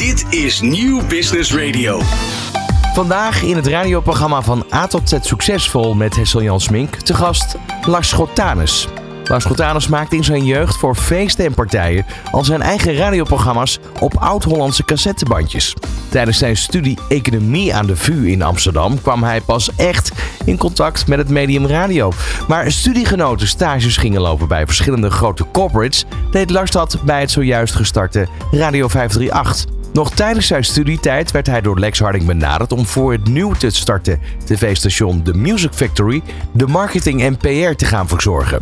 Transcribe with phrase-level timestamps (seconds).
[0.00, 2.00] Dit is Nieuw Business Radio.
[2.94, 7.56] Vandaag in het radioprogramma van A tot Z Succesvol met Hessel Jan Smink te gast
[7.86, 8.88] Lars Schotanus.
[9.24, 14.16] Lars Schotanus maakte in zijn jeugd voor feesten en partijen al zijn eigen radioprogramma's op
[14.16, 15.74] oud-Hollandse cassettebandjes.
[16.08, 20.12] Tijdens zijn studie Economie aan de VU in Amsterdam kwam hij pas echt
[20.44, 22.12] in contact met het medium radio.
[22.48, 27.74] Maar studiegenoten stages gingen lopen bij verschillende grote corporates, deed Lars dat bij het zojuist
[27.74, 29.78] gestarte Radio 538.
[29.92, 33.70] Nog tijdens zijn studietijd werd hij door Lex Harding benaderd om voor het nieuw te
[33.70, 36.22] starten tv-station The Music Factory
[36.52, 38.60] de marketing en PR te gaan verzorgen.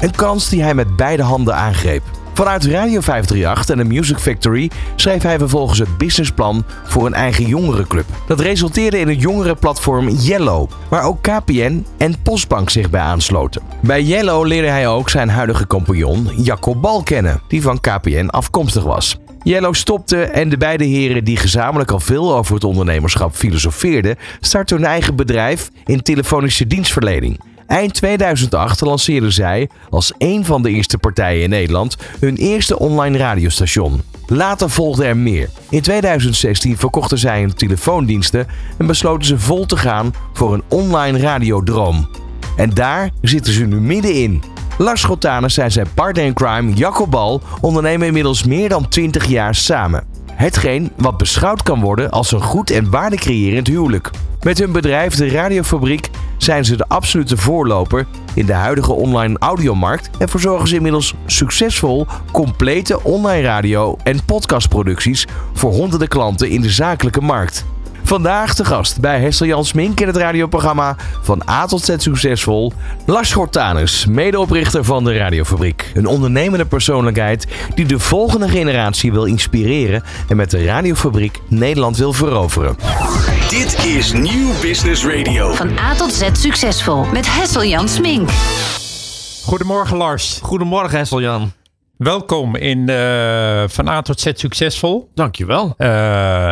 [0.00, 2.02] Een kans die hij met beide handen aangreep.
[2.34, 7.46] Vanuit Radio 538 en de Music Factory schreef hij vervolgens het businessplan voor een eigen
[7.46, 8.04] jongerenclub.
[8.26, 13.62] Dat resulteerde in het jongerenplatform Yellow, waar ook KPN en Postbank zich bij aansloten.
[13.80, 18.82] Bij Yellow leerde hij ook zijn huidige compagnon Jacco Bal kennen, die van KPN afkomstig
[18.82, 19.18] was.
[19.48, 24.76] Yellow stopte en de beide heren die gezamenlijk al veel over het ondernemerschap filosofeerden, startten
[24.76, 27.40] hun eigen bedrijf in telefonische dienstverlening.
[27.66, 33.18] Eind 2008 lanceerden zij, als een van de eerste partijen in Nederland, hun eerste online
[33.18, 34.02] radiostation.
[34.26, 35.48] Later volgde er meer.
[35.70, 38.46] In 2016 verkochten zij hun telefoondiensten
[38.78, 42.08] en besloten ze vol te gaan voor een online radiodroom.
[42.56, 44.42] En daar zitten ze nu middenin.
[44.78, 49.54] Lars Schotanus zijn zijn partner in crime Jacco Bal ondernemen inmiddels meer dan 20 jaar
[49.54, 50.04] samen.
[50.32, 54.10] Hetgeen wat beschouwd kan worden als een goed en waardecreërend huwelijk.
[54.42, 60.10] Met hun bedrijf De Radiofabriek zijn ze de absolute voorloper in de huidige online audiomarkt
[60.18, 66.70] en verzorgen ze inmiddels succesvol complete online radio- en podcastproducties voor honderden klanten in de
[66.70, 67.64] zakelijke markt.
[68.08, 72.72] Vandaag de gast bij Hessel Jan Smink in het radioprogramma Van A tot Z Succesvol.
[73.06, 75.90] Lars Gortanus, medeoprichter van de Radiofabriek.
[75.94, 82.12] Een ondernemende persoonlijkheid die de volgende generatie wil inspireren en met de Radiofabriek Nederland wil
[82.12, 82.76] veroveren.
[83.48, 85.52] Dit is Nieuw Business Radio.
[85.52, 88.30] Van A tot Z Succesvol met Hessel Jan Smink.
[89.44, 90.38] Goedemorgen Lars.
[90.42, 91.52] Goedemorgen Hessel-Jan.
[91.98, 95.10] Welkom in eh, Van A tot Z Succesvol.
[95.14, 95.74] Dankjewel.
[95.78, 95.88] Uh,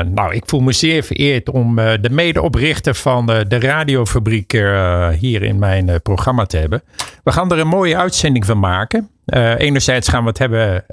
[0.01, 4.53] nou, ik voel me zeer vereerd om uh, de medeoprichter van de radiofabriek
[5.19, 6.83] hier in mijn programma te hebben.
[7.25, 9.11] We gaan er een mooie uitzending van maken.
[9.59, 10.85] enerzijds gaan we het hebben,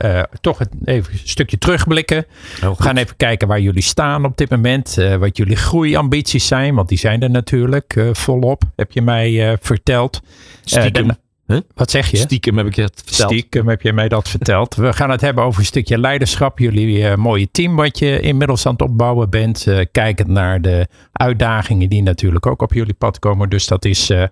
[0.41, 2.25] toch even een stukje terugblikken.
[2.59, 4.95] We gaan even kijken waar jullie staan op dit moment.
[5.19, 10.21] wat jullie groeiambities zijn, want die zijn er natuurlijk volop, heb je mij verteld.
[10.63, 11.22] Stiekem.
[11.47, 11.59] Huh?
[11.73, 12.17] Wat zeg je?
[12.17, 13.31] Stiekem heb ik je het verteld.
[13.31, 14.75] Stiekem heb je mij dat verteld.
[14.75, 16.59] We gaan het hebben over een stukje leiderschap.
[16.59, 19.65] Jullie uh, mooie team wat je inmiddels aan het opbouwen bent.
[19.65, 23.49] Uh, kijkend naar de uitdagingen die natuurlijk ook op jullie pad komen.
[23.49, 24.23] Dus dat is uh,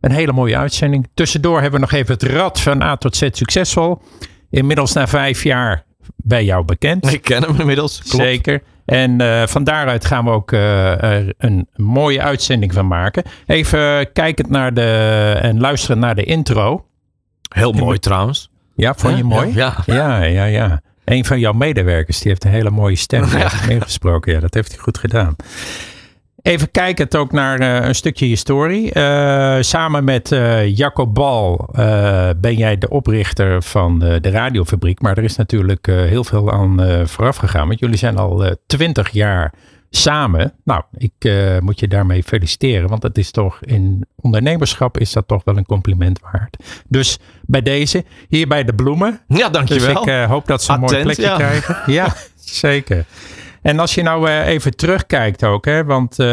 [0.00, 1.08] een hele mooie uitzending.
[1.14, 4.02] Tussendoor hebben we nog even het rad van A tot Z succesvol.
[4.50, 5.84] Inmiddels na vijf jaar
[6.16, 7.12] bij jou bekend.
[7.12, 7.98] Ik ken hem inmiddels.
[7.98, 8.24] Klopt.
[8.24, 8.62] Zeker.
[8.84, 13.22] En uh, van daaruit gaan we ook uh, er een mooie uitzending van maken.
[13.46, 16.84] Even kijkend naar de en luisteren naar de intro.
[17.48, 18.50] Heel mooi trouwens.
[18.74, 19.54] Ja, vond je mooi?
[19.54, 19.76] Ja.
[19.86, 20.80] Ja, ja, ja.
[21.04, 23.50] Een van jouw medewerkers die heeft een hele mooie stem ja.
[23.68, 24.32] ingesproken.
[24.32, 25.36] Ja, dat heeft hij goed gedaan.
[26.42, 28.94] Even kijkend ook naar uh, een stukje historie.
[28.94, 31.68] Uh, samen met uh, Jacob Bal
[32.36, 35.00] ben jij de oprichter van de radiofabriek.
[35.00, 37.66] Maar er is natuurlijk heel veel aan vooraf gegaan.
[37.66, 39.52] Want jullie zijn al twintig jaar
[39.90, 40.52] samen.
[40.64, 42.88] Nou, ik moet je daarmee feliciteren.
[42.88, 46.56] Want dat is toch in ondernemerschap is dat toch wel een compliment waard.
[46.88, 49.20] Dus bij deze, hier bij de bloemen.
[49.28, 50.04] Ja, dankjewel.
[50.04, 51.36] Dus ik hoop dat ze een Attent, mooi plekje ja.
[51.36, 51.92] krijgen.
[51.92, 52.14] Ja,
[52.64, 53.04] zeker.
[53.62, 56.26] En als je nou uh, even terugkijkt ook, hè, want uh,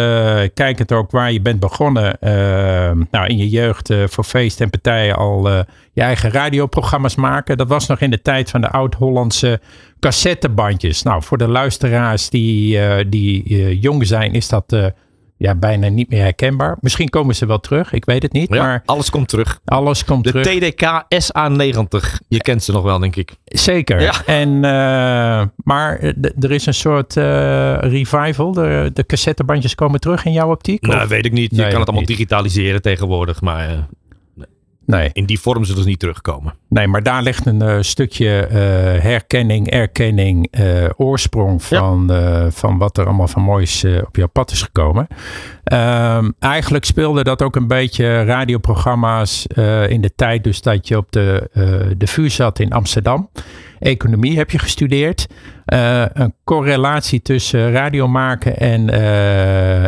[0.54, 2.18] kijk het ook waar je bent begonnen.
[2.22, 2.32] Uh,
[3.12, 5.50] nou, in je jeugd voor feest en partijen al
[5.94, 7.58] je eigen radioprogramma's maken.
[7.58, 9.60] Dat was nog in de tijd van de oud-Hollandse
[10.00, 11.04] cassettebandjes.
[11.04, 12.80] Nou, voor de luisteraars die,
[13.10, 14.94] die jong zijn, is dat
[15.40, 16.78] ja, bijna niet meer herkenbaar.
[16.80, 18.54] Misschien komen ze wel terug, ik weet het niet.
[18.54, 19.60] Ja, maar alles komt terug.
[19.66, 20.46] Alles komt de terug.
[20.46, 22.26] TDK SA90.
[22.28, 23.36] Je kent ze nog wel, denk ik.
[23.46, 24.02] Zeker.
[24.02, 24.14] Ja.
[24.26, 24.62] En, uh,
[25.64, 26.00] maar
[26.40, 28.52] er is een soort uh, revival.
[28.52, 30.82] De, de cassettebandjes komen terug in jouw optiek?
[30.88, 31.08] Nou, of?
[31.08, 31.52] weet ik niet.
[31.52, 32.18] Je Nee, kan het allemaal niet.
[32.18, 33.42] digitaliseren tegenwoordig.
[33.42, 33.78] Maar uh,
[34.90, 35.10] Nee.
[35.14, 36.54] in die vorm zullen ze niet terugkomen.
[36.70, 38.56] nee, maar daar ligt een uh, stukje uh,
[39.04, 42.12] herkenning, erkenning, uh, oorsprong van,
[42.52, 45.08] van wat er allemaal van moois op jouw pad is gekomen.
[45.74, 49.46] Um, eigenlijk speelde dat ook een beetje radioprogramma's
[49.88, 51.50] in de tijd dus dat je op de,
[51.98, 53.30] de vuur zat in Amsterdam.
[53.80, 55.28] Economie heb je gestudeerd.
[55.66, 58.90] Een correlatie tussen radio maken en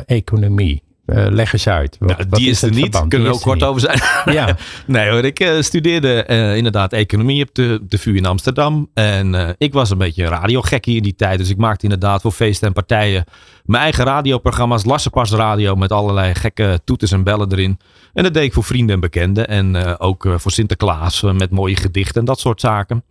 [0.05, 0.83] economie.
[1.11, 1.95] Eh, leg eens uit.
[1.99, 3.09] Wat, Nou, wat die is er niet, verband?
[3.09, 3.99] kunnen we ook kort over zijn.
[4.37, 8.89] Ja, Nee hoor, ik eh, studeerde eh, inderdaad economie op de, de VU in Amsterdam.
[8.93, 11.37] En ik was een beetje een radiogekkie in die tijd.
[11.37, 13.23] Dus ik maakte inderdaad voor feesten en partijen
[13.65, 14.85] mijn eigen radioprogramma's.
[14.85, 17.79] Lassenpas radio met allerlei gekke toeters en bellen erin.
[18.13, 19.47] En dat deed ik voor vrienden en bekenden.
[19.47, 23.03] En ook voor Sinterklaas met mooie gedichten en dat soort zaken.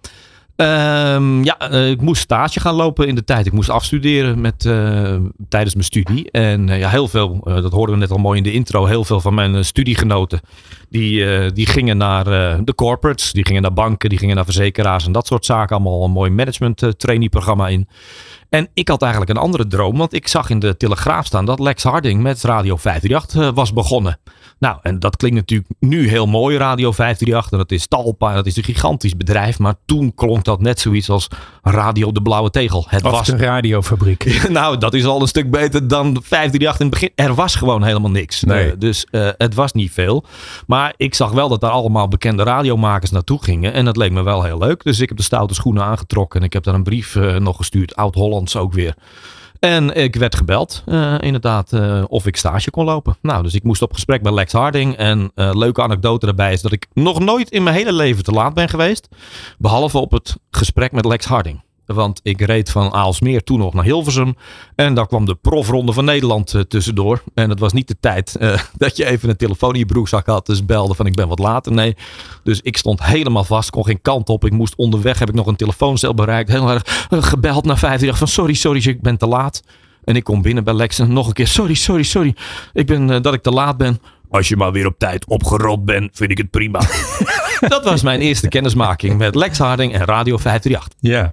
[0.61, 3.47] Ehm, ja, eh, ik moest stage gaan lopen in de tijd.
[3.47, 5.17] Ik moest afstuderen met, eh,
[5.49, 6.31] tijdens mijn studie.
[6.31, 9.05] En eh, ja, heel veel, dat hoorden we net al mooi in de intro, heel
[9.05, 10.41] veel van mijn studiegenoten,
[10.89, 12.25] die, die gingen naar
[12.65, 15.77] de corporates, die gingen naar banken, die gingen naar verzekeraars en dat soort zaken.
[15.77, 17.89] Allemaal een mooi management trainee programma in.
[18.51, 21.59] En ik had eigenlijk een andere droom, want ik zag in de Telegraaf staan dat
[21.61, 24.19] Lex Harding met Radio 538 eh, was begonnen.
[24.61, 27.53] Nou, en dat klinkt natuurlijk nu heel mooi, Radio 538.
[27.53, 29.59] En dat is Talpa, dat is een gigantisch bedrijf.
[29.59, 31.29] Maar toen klonk dat net zoiets als
[31.62, 32.85] Radio de Blauwe Tegel.
[32.89, 34.43] Het of was de radiofabriek.
[34.49, 37.11] nou, dat is al een stuk beter dan 538 in het begin.
[37.15, 38.43] Er was gewoon helemaal niks.
[38.43, 38.71] Nee.
[38.71, 40.25] Eh, dus eh, het was niet veel.
[40.67, 43.73] Maar ik zag wel dat daar allemaal bekende radiomakers naartoe gingen.
[43.73, 44.83] En dat leek me wel heel leuk.
[44.83, 46.41] Dus ik heb de stoute schoenen aangetrokken.
[46.41, 47.97] En ik heb daar een brief eh, nog gestuurd.
[47.97, 48.95] Oud-Hollands ook weer.
[49.61, 53.17] En ik werd gebeld, eh, inderdaad, eh, of ik stage kon lopen.
[53.23, 54.97] Nou, dus ik moest op gesprek met Lex Harding.
[54.97, 58.33] En eh leuke anekdote daarbij is dat ik nog nooit in mijn hele leven te
[58.33, 59.09] laat ben geweest.
[59.59, 61.62] Behalve op het gesprek met Lex Harding.
[61.95, 64.35] Want ik reed van Aalsmeer toen nog naar Hilversum.
[64.75, 67.23] En daar kwam de profronde van Nederland eh, tussendoor.
[67.35, 70.27] En het was niet de tijd eh, dat je even een telefoon in je broekzak
[70.27, 70.47] had.
[70.47, 71.73] Dus belde van ik ben wat later.
[71.73, 71.97] Nee.
[72.43, 73.71] Dus ik stond helemaal vast.
[73.71, 74.45] Kon geen kant op.
[74.45, 75.19] Ik moest onderweg.
[75.19, 76.51] Heb ik nog een telefooncel bereikt.
[76.51, 78.15] Heel erg eh, gebeld naar 15.
[78.15, 79.63] Van sorry, sorry, ik ben te laat.
[80.05, 81.47] En ik kom binnen bij Lex en nog een keer.
[81.47, 82.35] Sorry, sorry, sorry.
[82.73, 84.01] Ik ben dat ik te laat ben.
[84.31, 86.81] Als je maar weer op tijd opgerold bent, vind ik het prima.
[87.69, 90.99] dat was mijn eerste kennismaking met Lex Harding en Radio 538.
[91.01, 91.33] Ja.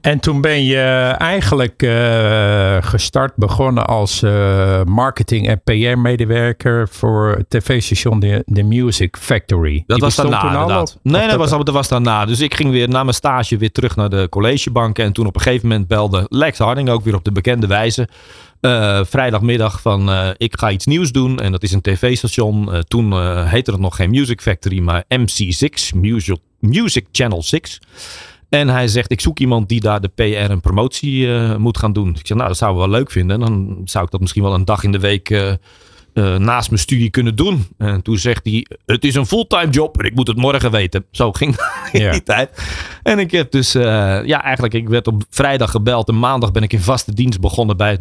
[0.00, 0.80] En toen ben je
[1.18, 9.16] eigenlijk eh, gestart, begonnen als eh, marketing- en PR-medewerker voor het tv-station The, The Music
[9.20, 9.82] Factory.
[9.86, 10.98] Dat Die was daarna al, inderdaad.
[11.02, 12.24] Nee, dat, was, dat was daarna.
[12.24, 14.98] Dus ik ging weer na mijn stage weer terug naar de collegebank.
[14.98, 18.08] En toen op een gegeven moment belde Lex Harding ook weer op de bekende wijze.
[18.60, 21.38] eh, vrijdagmiddag van ik ga iets nieuws doen.
[21.40, 22.70] En dat is een tv-station.
[22.88, 25.94] Toen heette het nog geen Music Factory, maar MC6.
[25.94, 27.80] Music, Music Channel 6.
[28.52, 31.92] En hij zegt, ik zoek iemand die daar de PR en promotie eh, moet gaan
[31.92, 32.08] doen.
[32.08, 33.42] Ik zeg, nou, dat zouden we wel leuk vinden.
[33.42, 35.56] En dan zou ik dat misschien wel een dag in de week eh, eh,
[36.36, 37.66] naast mijn studie kunnen doen.
[37.78, 41.04] En toen zegt hij, het is een fulltime job en ik moet het morgen weten.
[41.10, 41.56] Zo ging
[41.92, 42.10] Ja.
[42.10, 42.62] die tijd.
[43.02, 46.08] En ik heb dus, ja, eigenlijk, ik werd op vrijdag gebeld.
[46.08, 47.98] En maandag ben ik in vaste dienst begonnen bij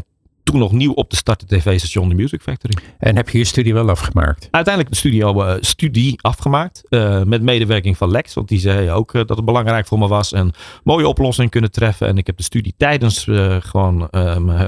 [0.51, 2.77] toen nog nieuw op te starten tv-station The Music Factory.
[2.97, 4.47] En heb je je studie wel afgemaakt?
[4.51, 6.83] Uiteindelijk de studio, eh, studie afgemaakt.
[6.89, 8.33] eh, met medewerking van Lex.
[8.33, 10.33] Want die zei ook eh, dat het belangrijk voor me was.
[10.33, 10.51] En
[10.83, 12.07] mooie oplossing kunnen treffen.
[12.07, 13.23] En ik heb de studie tijdens
[13.59, 14.07] gewoon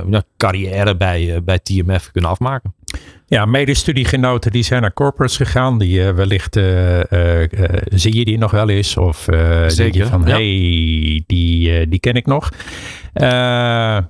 [0.06, 2.74] mijn carrière bij, bij TMF kunnen afmaken.
[3.34, 5.78] Ja, medestudiegenoten die zijn naar corporates gegaan.
[5.80, 7.50] Die eh, wellicht, eh, eh,
[7.86, 8.98] zie je die nog wel eens?
[8.98, 9.26] Of
[9.76, 10.36] denk je van, ja.
[10.36, 12.50] hey, die, die ken ik nog.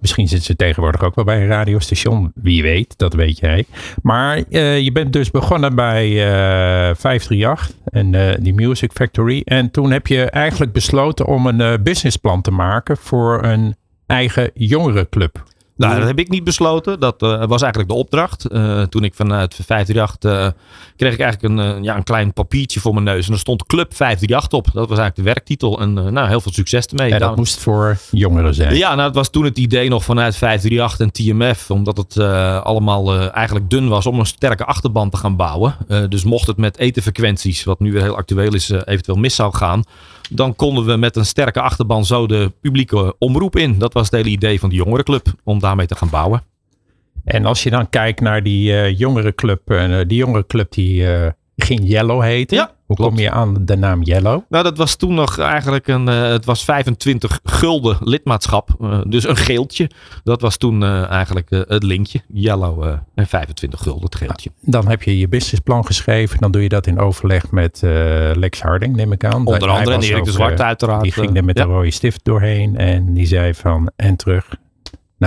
[0.01, 2.31] Misschien zitten ze tegenwoordig ook wel bij een radiostation.
[2.35, 3.65] Wie weet, dat weet jij.
[4.01, 4.37] Maar
[4.79, 9.41] je bent dus begonnen bij eh 538 en die Music Factory.
[9.45, 13.75] En toen heb je eigenlijk besloten om een businessplan te maken voor een
[14.05, 15.43] eigen jongerenclub.
[15.87, 16.99] Nou, dat heb ik niet besloten.
[16.99, 18.45] Dat eh, was eigenlijk de opdracht.
[18.45, 20.61] Eh, toen ik vanuit 538 eh
[20.95, 23.27] kreeg ik eigenlijk een, ja, een klein papiertje voor mijn neus.
[23.27, 24.65] En er stond Club 538 op.
[24.65, 25.79] Dat was eigenlijk de werktitel.
[25.79, 27.05] En nou, heel veel succes ermee.
[27.05, 28.75] En dat Nou, moest voor jongeren zijn.
[28.75, 31.71] Ja, nou, het was toen het idee nog vanuit 538 en TMF.
[31.71, 32.17] Omdat het
[32.63, 35.75] allemaal eigenlijk dun was om een sterke achterban te gaan bouwen.
[36.09, 39.83] Dus mocht het met etenfrequenties, wat nu weer heel actueel is, eventueel mis zou gaan.
[40.29, 43.79] Dan konden we met een sterke achterban zo de publieke omroep in.
[43.79, 45.33] Dat was het hele idee van de jongerenclub.
[45.43, 46.43] Om daarmee te gaan bouwen.
[47.23, 51.79] En als je dan kijkt naar die eh jongerenclub, uh, die jongerenclub die eh, ging
[51.83, 52.57] Yellow heten.
[52.57, 53.11] Ja, Hoe klopt.
[53.11, 54.41] kom je aan de naam Yellow?
[54.49, 56.07] Nou, dat was toen nog eigenlijk een.
[56.07, 58.69] eh, het was 25 gulden lidmaatschap.
[58.81, 59.89] eh, dus een geeltje.
[60.23, 62.21] Dat was toen eh, eigenlijk het linkje.
[62.33, 62.83] Yellow
[63.15, 64.51] en 25 gulden het geeltje.
[64.61, 66.39] Dan heb je je businessplan geschreven.
[66.39, 67.79] Dan doe je dat in overleg met
[68.35, 69.45] Lex Harding, neem ik aan.
[69.45, 71.01] Onder andere en Erik de Zwart uiteraard.
[71.03, 71.63] Die ging er met ja.
[71.63, 72.77] een rode stift doorheen.
[72.77, 74.55] En die zei van, en terug.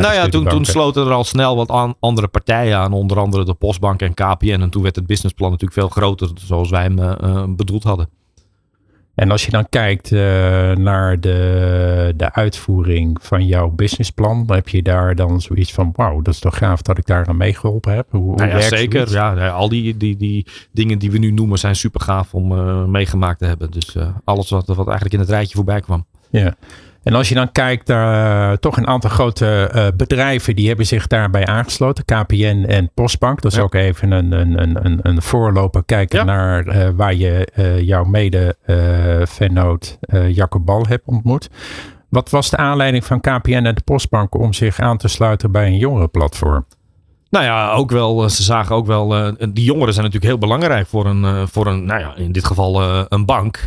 [0.00, 2.92] Nou ja, toen, toen sloten er al snel wat aan, andere partijen aan.
[2.92, 4.60] Onder andere de Postbank en KPN.
[4.60, 6.30] En toen werd het businessplan natuurlijk veel groter.
[6.34, 8.08] Zoals wij hem eh, bedoeld hadden.
[9.14, 10.20] En als je dan kijkt eh,
[10.72, 16.22] naar de, de uitvoering van jouw businessplan, dan heb je daar dan zoiets van, wauw,
[16.22, 18.06] dat is toch gaaf dat ik daar aan meegeholpen heb.
[18.10, 19.10] Hoe, hoe Nou ja, zeker.
[19.10, 22.90] Ja, ja, al die, die, die dingen die we nu noemen zijn super gaaf om
[22.90, 23.70] meegemaakt te hebben.
[23.70, 26.06] Dus alles wat, wat eigenlijk in het rijtje voorbij kwam.
[26.30, 26.54] Ja.
[27.06, 30.86] En als je dan kijkt naar uh, toch een aantal grote uh, bedrijven die hebben
[30.86, 32.04] zich daarbij aangesloten.
[32.04, 33.42] KPN en Postbank.
[33.42, 33.64] Dat is Ja.
[33.64, 36.24] ook even een, een, een, een, een voorloper kijken Ja.
[36.24, 37.46] naar uh, waar je
[37.80, 38.56] jouw mede
[39.28, 39.98] vennoot
[40.28, 41.48] Jacob Bal hebt ontmoet.
[42.08, 45.66] Wat was de aanleiding van KPN en de Postbank om zich aan te sluiten bij
[45.66, 46.66] een jongerenplatform?
[47.30, 50.48] Nou ja, ook wel, eh, ze zagen ook wel, uh, die jongeren zijn natuurlijk heel
[50.48, 53.64] belangrijk voor een, uh, voor een nou ja, in dit geval een bank.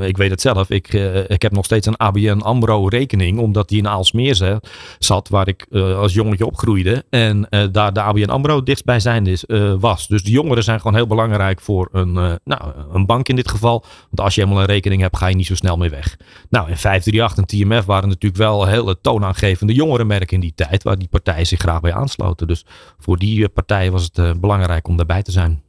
[0.00, 0.92] ik weet het zelf, ik,
[1.26, 4.60] ik heb nog steeds een ABN AMRO rekening, omdat die in Aalsmeer
[4.98, 7.04] zat, waar ik als jongetje opgroeide.
[7.10, 9.38] En daar de ABN AMRO dichtstbij zijn
[9.80, 10.06] was.
[10.06, 12.12] Dus de jongeren zijn gewoon heel belangrijk voor een,
[12.44, 13.84] nou, een bank in dit geval.
[14.04, 16.16] Want als je helemaal een rekening hebt, ga je niet zo snel meer weg.
[16.50, 20.98] Nou, en 538 en TMF waren natuurlijk wel hele toonaangevende jongerenmerken in die tijd, waar
[20.98, 22.46] die partijen zich graag bij aansloten.
[22.46, 22.64] Dus
[23.00, 25.62] voor die partijen was het uh, belangrijk om daarbij te zijn.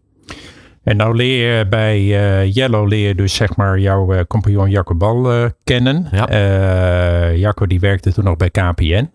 [0.83, 4.69] En nou leer je bij uh, Yellow leer je dus zeg maar jouw uh, compagnon
[4.69, 6.07] Jacco Bal kennen.
[6.11, 7.33] Ja.
[7.33, 9.09] Jacco die werkte toen nog bij KPN.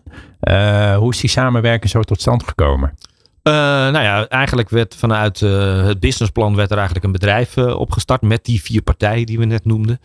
[0.95, 2.93] hoe is die samenwerking zo tot stand gekomen?
[3.43, 8.61] Nou ja, eigenlijk werd vanuit het businessplan werd er eigenlijk een bedrijf opgestart met die
[8.61, 9.99] vier partijen die we net noemden.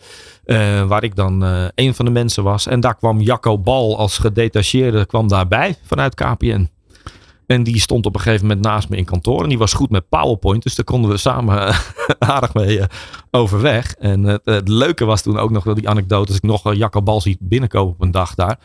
[0.86, 1.42] waar ik dan
[1.74, 2.66] een van de mensen was.
[2.66, 6.68] En daar kwam Jacco Bal als gedetacheerde kwam daarbij vanuit KPN.
[7.52, 9.42] En die stond op een gegeven moment naast me in kantoor.
[9.42, 10.62] En die was goed met PowerPoint.
[10.62, 11.74] Dus daar konden we samen
[12.18, 12.84] aardig mee uh,
[13.30, 13.94] overweg.
[13.94, 16.28] En het, leuke was toen ook nog wel die anekdote.
[16.28, 18.58] Als ik nog uh, Jacco Bal zie binnenkomen op een dag daar.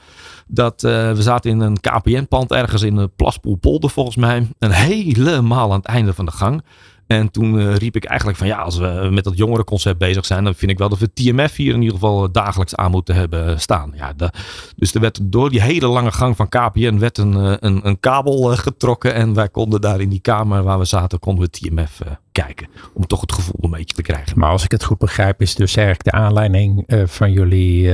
[0.47, 4.47] Dat we zaten in een KPN-pand ergens in de Plaspoelpolder volgens mij.
[4.59, 6.63] En helemaal aan het einde van de gang.
[7.07, 10.43] En toen uh, riep ik eigenlijk van ja, als we met dat jongerenconcept bezig zijn,
[10.43, 13.59] dan vind ik wel dat we TMF hier in ieder geval dagelijks aan moeten hebben
[13.59, 13.93] staan.
[13.95, 14.13] Ja,
[14.75, 18.55] dus er werd door die hele lange gang van KPN werd een, een, een kabel
[18.55, 19.13] getrokken.
[19.13, 22.01] En wij konden daar in die kamer waar we zaten, konden we TMF
[22.43, 22.67] kijken.
[22.93, 24.39] Om toch het gevoel een beetje te krijgen.
[24.39, 27.93] Maar als ik het goed begrijp, is dus eigenlijk de aanleiding van jullie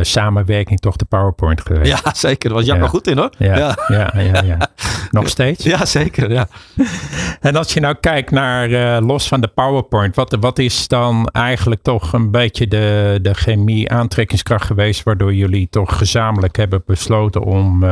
[0.00, 2.04] samenwerking toch de PowerPoint geweest.
[2.04, 2.48] Ja, zeker.
[2.48, 2.88] Daar was Jacco ja.
[2.88, 3.30] goed in hoor.
[3.38, 4.20] Ja, ja, ja.
[4.20, 4.70] ja, ja.
[5.10, 5.64] Nog steeds?
[5.64, 6.30] Ja, zeker.
[6.30, 6.48] Ja.
[7.40, 11.82] En als je nou kijkt naar los van de PowerPoint, wat, wat is dan eigenlijk
[11.82, 17.84] toch een beetje de, de chemie aantrekkingskracht geweest, waardoor jullie toch gezamenlijk hebben besloten om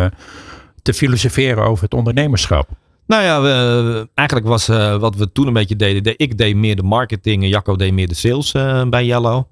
[0.82, 2.68] te filosoferen over het ondernemerschap?
[3.08, 6.02] Nou ja, eigenlijk was uh, wat we toen een beetje deden.
[6.02, 8.52] De, ik deed meer de marketing en Jacco deed meer de sales
[8.90, 9.44] bij Yellow.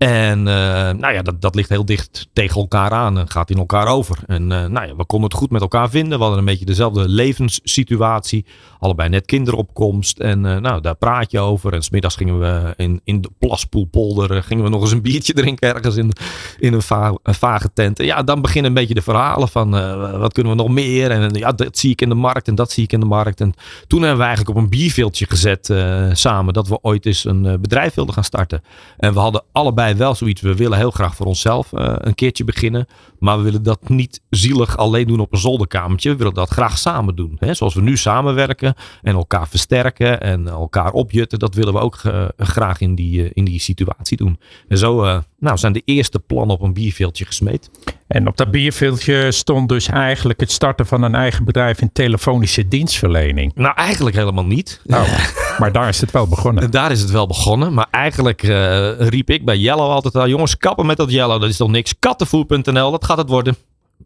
[0.00, 0.44] En uh,
[0.90, 4.18] nou ja, dat, dat ligt heel dicht tegen elkaar aan en gaat in elkaar over.
[4.26, 6.16] En uh, nou ja, we konden het goed met elkaar vinden.
[6.16, 8.46] We hadden een beetje dezelfde levenssituatie.
[8.78, 10.18] Allebei net kinderopkomst.
[10.18, 11.72] En uh, nou, daar praat je over.
[11.72, 15.74] En smiddags gingen we in, in de Plaspoelpolder gingen we nog eens een biertje drinken
[15.74, 16.12] ergens in,
[16.58, 17.98] in een, va een vage tent.
[17.98, 19.70] En ja, dan beginnen een beetje de verhalen van
[20.18, 21.10] wat kunnen we nog meer.
[21.10, 23.40] En ja, dat zie ik in de markt en dat zie ik in de markt.
[23.40, 23.54] En
[23.86, 25.74] toen hebben we eigenlijk op een bierveeltje gezet
[26.12, 28.62] samen dat we ooit eens een bedrijf wilden gaan starten.
[28.96, 30.40] En we hadden allebei wel zoiets.
[30.40, 32.86] We willen heel graag voor onszelf uh, een keertje beginnen.
[33.18, 36.10] Maar we willen dat niet zielig alleen doen op een zolderkamertje.
[36.10, 37.36] We willen dat graag samen doen.
[37.38, 37.54] Hè?
[37.54, 41.38] Zoals we nu samenwerken en elkaar versterken en elkaar opjutten.
[41.38, 44.38] Dat willen we ook uh, graag in die, uh, in die situatie doen.
[44.68, 47.70] En zo nou, zijn de eerste plannen op een bierveeltje gesmeed.
[48.06, 52.68] En op dat bierveeltje stond dus eigenlijk het starten van een eigen bedrijf in telefonische
[52.68, 53.54] dienstverlening.
[53.54, 54.80] Nou, eigenlijk helemaal niet.
[54.84, 55.06] Nou,
[55.60, 56.70] maar daar is het wel begonnen.
[56.70, 57.74] Daar is het wel begonnen.
[57.74, 61.40] Maar eigenlijk uh, riep ik bij Yellow altijd al: jongens, kappen met dat Yellow.
[61.40, 61.98] Dat is toch niks?
[61.98, 63.56] Kattenvoer.nl, dat gaat het worden.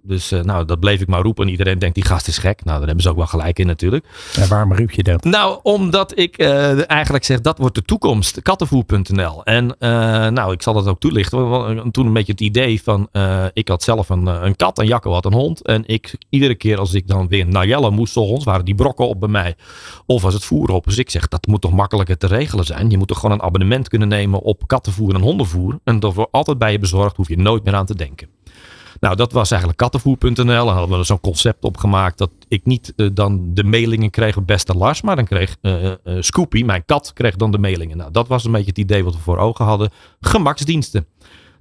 [0.02, 1.44] Dus uh, nou, dat bleef ik maar roepen.
[1.44, 2.64] En iedereen denkt, die gast is gek.
[2.64, 4.06] Nou, daar hebben ze ook wel gelijk in natuurlijk.
[4.36, 5.24] En waarom riep je dat?
[5.24, 8.42] Nou, omdat ik uh, eigenlijk zeg, dat wordt de toekomst.
[8.42, 9.44] Kattenvoer.nl.
[9.44, 9.88] En uh,
[10.28, 11.90] nou, ik zal dat ook toelichten.
[11.90, 13.08] Toen een beetje het idee van,
[13.52, 15.62] ik had zelf een, een kat en Jacco had een hond.
[15.62, 19.08] En ik, iedere keer als ik dan weer naar Jelle moest, ons waren die brokken
[19.08, 19.54] op bij mij.
[20.06, 20.84] Of was het voer op.
[20.84, 22.90] Dus ik zeg, dat moet toch makkelijker te regelen zijn.
[22.90, 25.78] Je moet toch gewoon een abonnement kunnen nemen op kattenvoer en hondenvoer.
[25.84, 28.28] En dat wordt altijd bij je bezorgd, hoef je nooit meer aan te denken.
[29.00, 30.68] Nou, dat was eigenlijk kattenvoer.nl.
[30.68, 34.74] En hadden we zo'n concept opgemaakt dat ik niet uh, dan de mailingen kreeg beste
[34.74, 37.96] Lars, maar dan kreeg uh, uh, Scoopy, mijn kat, kreeg dan de mailingen.
[37.96, 39.90] Nou, dat was een beetje het idee wat we voor ogen hadden.
[40.20, 41.06] Gemaksdiensten.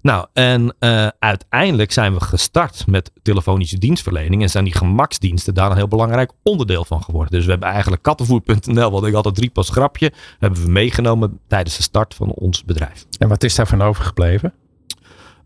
[0.01, 0.75] Nou, en
[1.19, 4.41] uiteindelijk zijn we gestart met telefonische dienstverlening.
[4.41, 7.31] En zijn die gemaksdiensten daar een heel belangrijk onderdeel van geworden.
[7.31, 11.77] Dus we hebben eigenlijk kattenvoer.nl, wat ik altijd riep als grapje, hebben we meegenomen tijdens
[11.77, 13.05] de start van ons bedrijf.
[13.19, 14.53] En wat is daarvan overgebleven?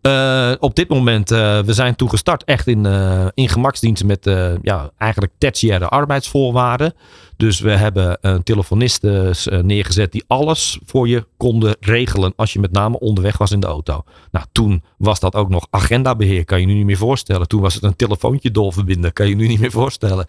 [0.02, 4.26] Uh, op dit moment, uh, we zijn toegestart echt in, uh, in gemaksdiensten met
[4.62, 6.94] ja, eigenlijk tertiaire arbeidsvoorwaarden.
[7.38, 13.00] Dus we hebben telefonisten neergezet die alles voor je konden regelen als je met name
[13.00, 14.04] onderweg was in de auto.
[14.32, 17.48] Nou, toen was dat ook nog agendabeheer, kan je nu niet meer voorstellen.
[17.48, 20.26] Toen was het een telefoontje doorverbinden, kan je nu niet meer voorstellen.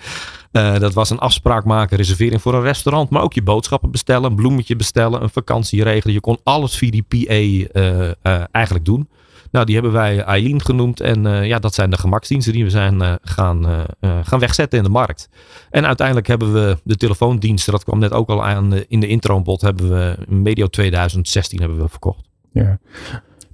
[0.52, 4.36] dat was een afspraak maken, reservering voor een restaurant, maar ook je boodschappen bestellen, een
[4.36, 6.14] bloemetje bestellen, een vakantie regelen.
[6.14, 9.08] Je kon alles via die PA eigenlijk doen.
[9.50, 11.00] Nou, die hebben wij Eileen genoemd.
[11.00, 13.66] En eh, ja, dat zijn de gemaksdiensten die we zijn eh, gaan,
[14.00, 15.28] eh, gaan wegzetten in de markt.
[15.70, 19.60] En uiteindelijk hebben we de telefoondiensten, dat kwam net ook al aan in de intro-bod,
[19.60, 22.28] hebben we medio 2016 hebben we verkocht.
[22.52, 22.78] Ja.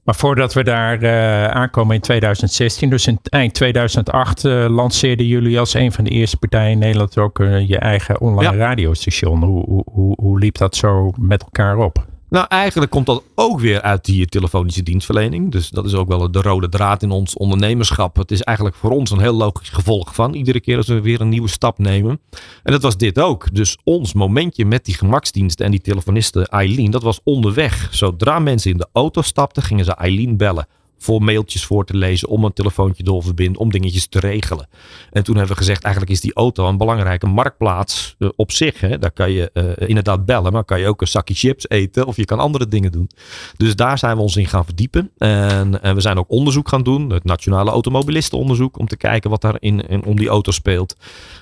[0.05, 1.09] Maar voordat we daar
[1.51, 6.37] aankomen in 2016, dus in eind 2008, eh, lanceerden jullie als een van de eerste
[6.37, 8.59] partijen in Nederland ook je eigen online Ja.
[8.67, 9.43] radiostation.
[9.43, 12.07] Hoe, hoe, hoe liep dat zo met elkaar op?
[12.35, 15.53] Nou, eigenlijk komt dat ook weer uit die telefonische dienstverlening.
[15.53, 18.17] Dus dat is ook wel de rode draad in ons ondernemerschap.
[18.17, 21.21] Het is eigenlijk voor ons een heel logisch gevolg van iedere keer als we weer
[21.21, 22.21] een nieuwe stap nemen.
[22.63, 23.55] En dat was dit ook.
[23.55, 27.89] Dus ons momentje met die gemaksdiensten en die telefoniste Eileen, dat was onderweg.
[27.91, 30.67] Zodra mensen in de auto stapten, gingen ze Eileen bellen.
[31.05, 34.69] Voor mailtjes voor te lezen, om een telefoontje door te verbinden, om dingetjes te regelen.
[35.11, 38.81] En toen hebben we gezegd, eigenlijk is die auto een belangrijke marktplaats eh, op zich.
[38.81, 38.99] Hè.
[38.99, 42.17] Daar kan je eh, inderdaad bellen, maar kan je ook een zakje chips eten of
[42.17, 43.11] je kan andere dingen doen.
[43.57, 45.11] Dus daar zijn we ons in gaan verdiepen.
[45.19, 49.57] En, we zijn ook onderzoek gaan doen, het Nationale Automobilistenonderzoek, om te kijken wat daar
[49.59, 50.97] in, om die auto speelt.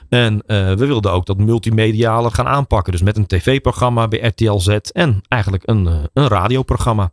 [0.09, 2.92] En eh, we wilden ook dat multimediale gaan aanpakken.
[2.92, 7.11] Dus met een tv-programma bij RTL Z en eigenlijk een, een radioprogramma.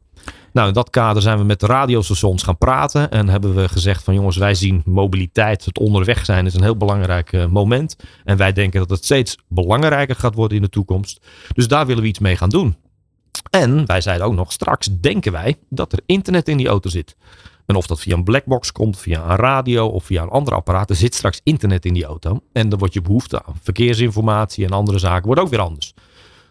[0.53, 3.11] Nou, in dat kader zijn we met de radiostations gaan praten.
[3.11, 6.77] En hebben we gezegd van jongens, wij zien mobiliteit, het onderweg zijn is een heel
[6.77, 7.95] belangrijk eh, moment.
[8.23, 11.21] En wij denken dat het steeds belangrijker gaat worden in de toekomst.
[11.53, 12.75] Dus daar willen we iets mee gaan doen.
[13.49, 17.15] En wij zeiden ook nog, straks denken wij dat er internet in die auto zit.
[17.65, 20.89] En of dat via een blackbox komt, via een radio of via een ander apparaat.
[20.89, 22.39] Er zit straks internet in die auto.
[22.53, 25.93] En dan wordt je behoefte aan verkeersinformatie en andere zaken wordt ook weer anders.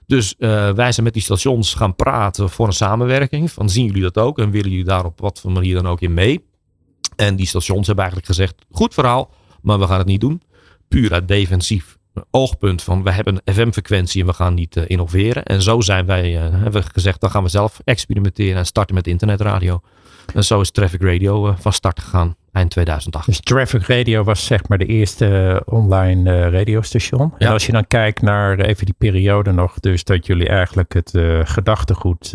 [0.08, 3.50] Dus eh, wij zijn met die stations gaan praten voor een samenwerking.
[3.50, 6.00] Van zien jullie dat ook en willen jullie daar op wat voor manier dan ook
[6.00, 6.46] in mee?
[7.16, 9.30] En die stations hebben eigenlijk gezegd, goed verhaal,
[9.62, 10.42] maar we gaan het niet doen.
[10.88, 11.98] Puur uit defensief
[12.30, 15.44] oogpunt van we hebben een FM-frequentie en we gaan niet eh, innoveren.
[15.44, 18.94] En zo zijn wij, eh, hebben we gezegd, dan gaan we zelf experimenteren en starten
[18.94, 19.80] met internetradio.
[20.34, 23.26] En zo is Traffic Radio eh, van start gegaan eind 2008.
[23.26, 27.34] Dus Traffic Radio was zeg maar de eerste eh, online eh, radiostation.
[27.38, 31.12] En als je dan kijkt naar even die periode nog, dus dat jullie eigenlijk het
[31.42, 32.34] gedachtegoed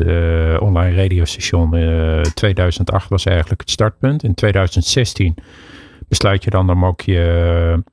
[0.60, 4.24] online radiostation eh 2008 was eigenlijk het startpunt.
[4.24, 5.36] In 2016
[6.08, 7.84] besluit je dan om ook je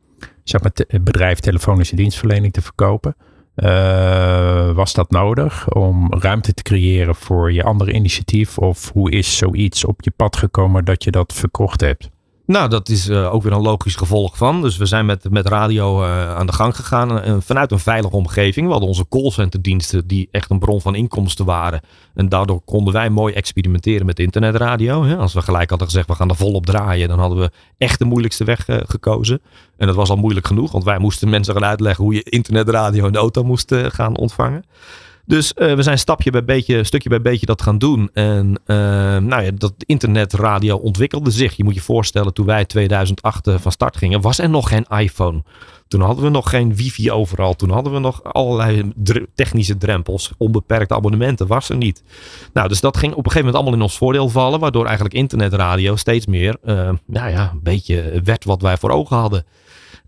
[0.44, 3.16] zeg maar, bedrijf telefonische dienstverlening te verkopen.
[3.54, 8.58] Eh, was dat nodig om ruimte te creëren voor je andere initiatief?
[8.58, 12.10] Of hoe is zoiets op je pad gekomen dat je dat verkocht hebt?
[12.50, 14.62] Nou, dat is eh, ook weer een logisch gevolg van.
[14.62, 17.20] Dus we zijn met, met radio eh, aan de gang gegaan.
[17.20, 18.66] En vanuit een veilige omgeving.
[18.66, 21.80] We hadden onze callcenterdiensten die echt een bron van inkomsten waren.
[22.14, 25.04] En daardoor konden wij mooi experimenteren met internetradio.
[25.04, 25.16] Hè.
[25.16, 27.08] Als we gelijk hadden gezegd, we gaan er volop draaien.
[27.08, 29.40] Dan hadden we echt de moeilijkste weg eh, gekozen.
[29.76, 30.72] En dat was al moeilijk genoeg.
[30.72, 34.16] Want wij moesten mensen gaan uitleggen hoe je internetradio in de auto moest eh, gaan
[34.16, 34.64] ontvangen.
[35.30, 38.10] Dus eh, we zijn stapje bij beetje, stukje bij beetje dat gaan doen.
[38.12, 38.76] En eh,
[39.16, 41.56] nou ja, dat internetradio ontwikkelde zich.
[41.56, 44.86] Je moet je voorstellen, toen wij 2008 eh, van start gingen, was er nog geen
[44.98, 45.42] iPhone.
[45.88, 47.54] Toen hadden we nog geen wifi overal.
[47.54, 48.92] Toen hadden we nog allerlei
[49.34, 50.32] technische drempels.
[50.38, 52.02] Onbeperkte abonnementen was er niet.
[52.52, 54.60] Nou, dus dat ging op een gegeven moment allemaal in ons voordeel vallen.
[54.60, 56.56] Waardoor eigenlijk internetradio steeds meer
[57.06, 59.44] nou ja, een beetje werd wat wij voor ogen hadden.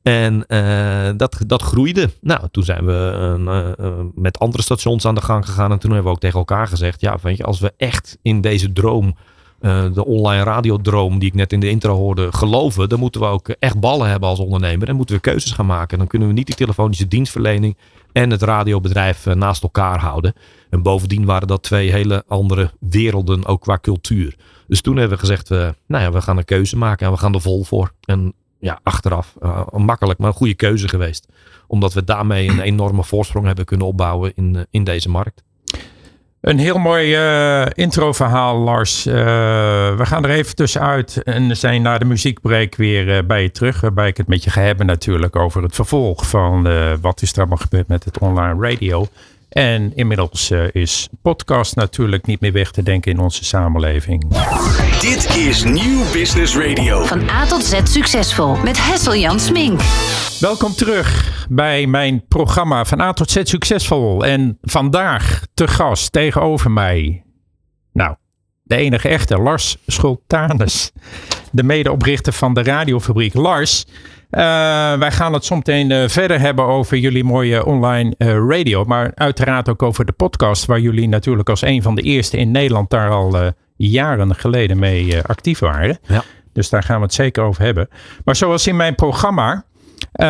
[0.03, 2.11] En eh, dat, dat groeide.
[2.21, 2.93] Nou, toen zijn we
[3.47, 5.73] eh, eh, met andere stations aan de gang gegaan.
[5.73, 8.41] En toen hebben we ook tegen elkaar gezegd: ja, weet je, als we echt in
[8.41, 9.17] deze droom,
[9.93, 13.49] de online radiodroom die ik net in de intro hoorde, geloven, dan moeten we ook
[13.49, 14.89] echt ballen hebben als ondernemer.
[14.89, 15.99] En moeten we keuzes gaan maken.
[15.99, 17.77] Dan kunnen we niet die telefonische dienstverlening
[18.13, 20.35] en het radiobedrijf naast elkaar houden.
[20.71, 24.37] En bovendien waren dat twee hele andere werelden, ook qua cultuur.
[24.67, 27.35] Dus toen hebben we gezegd: nou ja, we gaan een keuze maken en we gaan
[27.35, 27.93] er vol voor.
[28.05, 31.29] En ja, achteraf eh, makkelijk, maar een goede keuze geweest.
[31.67, 35.43] Omdat we daarmee een enorme voorsprong hebben kunnen opbouwen in, eh, in deze markt.
[36.41, 39.05] Een heel mooi eh introverhaal, Lars.
[39.05, 43.81] We gaan er even tussenuit en zijn na de muziekbreak weer bij je terug.
[43.81, 46.69] Waarbij ik het met je ga hebben natuurlijk over het vervolg van
[47.01, 49.07] wat is er allemaal gebeurd met het online radio.
[49.53, 54.25] En inmiddels eh, is podcast natuurlijk niet meer weg te denken in onze samenleving.
[55.01, 57.05] Dit is Nieuw Business Radio.
[57.05, 59.81] Van A tot Z succesvol met Hessel Jan Smink.
[60.41, 64.25] Welkom terug bij mijn programma van A tot Z Succesvol.
[64.25, 67.25] En vandaag te gast tegenover mij.
[67.93, 68.15] Nou,
[68.63, 70.93] de enige echte Lars Schultanus.
[71.51, 73.35] De medeoprichter van de radiofabriek.
[73.35, 73.85] Lars,
[74.99, 78.85] wij gaan het zometeen eh, verder hebben over jullie mooie online eh, radio.
[78.85, 80.67] Maar uiteraard ook over de podcast.
[80.67, 84.79] Waar jullie natuurlijk als een van de eerste in Nederland daar al eh, jaren geleden
[84.79, 85.99] mee eh, actief waren.
[86.07, 86.23] Ja.
[86.53, 87.89] Dus daar gaan we het zeker over hebben.
[88.25, 89.65] Maar zoals in mijn programma
[90.13, 90.27] Uh,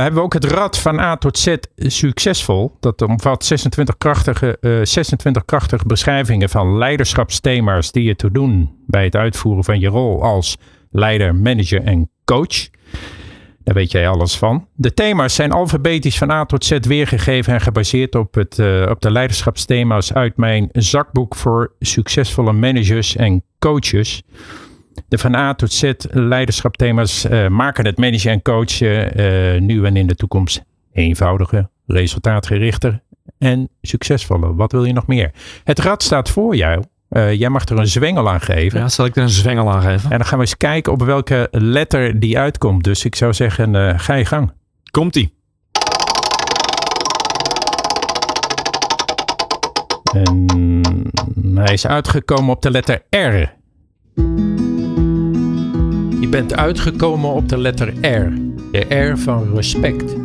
[0.00, 2.76] hebben we ook het Rad van A tot Z succesvol.
[2.80, 9.04] Dat omvat 26 krachtige, uh, 26 krachtige beschrijvingen van leiderschapsthema's die je te doen bij
[9.04, 10.56] het uitvoeren van je rol als
[10.90, 12.68] leider, manager en coach.
[13.64, 14.66] Daar weet jij alles van.
[14.74, 19.00] De thema's zijn alfabetisch van A tot Z weergegeven en gebaseerd op, het, uh, op
[19.00, 24.22] de leiderschapsthema's uit mijn zakboek voor succesvolle managers en coaches.
[25.08, 29.96] De van A tot Z leiderschapthema's uh, maken het managen en coachen uh, nu en
[29.96, 33.02] in de toekomst eenvoudiger, resultaatgerichter
[33.38, 34.54] en succesvoller.
[34.54, 35.30] Wat wil je nog meer?
[35.64, 36.82] Het rad staat voor jou.
[37.12, 38.80] Uh, jij mag er een zwengel aan geven.
[38.80, 40.10] Ja, zal ik er een zwengel aan geven?
[40.10, 42.84] En dan gaan we eens kijken op welke letter die uitkomt.
[42.84, 44.52] Dus ik zou zeggen, ga je gang.
[44.90, 45.34] Komt-ie.
[50.12, 50.46] En
[51.54, 53.60] hij is uitgekomen op de letter R.
[56.20, 58.32] Je bent uitgekomen op de letter R.
[58.72, 60.16] De R van respect.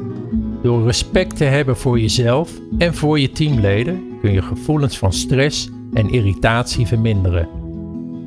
[0.64, 5.70] Door respect te hebben voor jezelf en voor je teamleden kun je gevoelens van stress
[5.94, 7.48] en irritatie verminderen.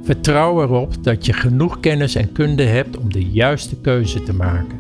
[0.03, 4.79] Vertrouw erop dat je genoeg kennis en kunde hebt om de juiste keuze te maken.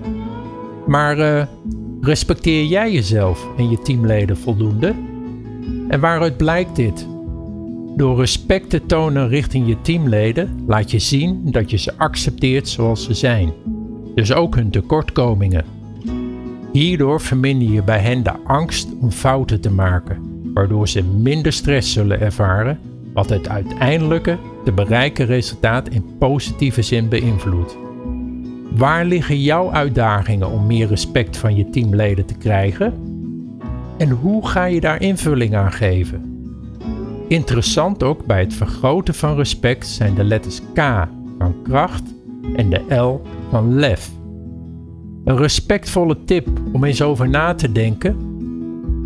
[0.86, 1.44] Maar uh,
[2.00, 4.94] respecteer jij jezelf en je teamleden voldoende?
[5.88, 7.06] En waaruit blijkt dit?
[7.96, 13.04] Door respect te tonen richting je teamleden laat je zien dat je ze accepteert zoals
[13.04, 13.52] ze zijn,
[14.14, 15.64] dus ook hun tekortkomingen.
[16.72, 20.29] Hierdoor verminder je bij hen de angst om fouten te maken,
[20.60, 22.78] waardoor ze minder stress zullen ervaren,
[23.12, 27.76] wat het uiteindelijke te bereiken resultaat in positieve zin beïnvloedt.
[28.76, 32.94] Waar liggen jouw uitdagingen om meer respect van je teamleden te krijgen?
[33.98, 36.48] En hoe ga je daar invulling aan geven?
[37.28, 42.14] Interessant ook bij het vergroten van respect zijn de letters K van kracht
[42.56, 44.10] en de L van lef.
[45.24, 48.29] Een respectvolle tip om eens over na te denken.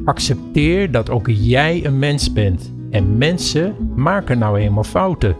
[0.04, 5.36] Accepteer dat ook jij een mens bent en mensen maken nou eenmaal fouten.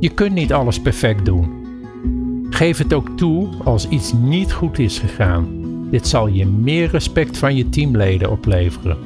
[0.00, 1.66] Je kunt niet alles perfect doen.
[2.50, 5.46] Geef het ook toe als iets niet goed is gegaan.
[5.90, 8.96] Dit zal je meer respect van je teamleden opleveren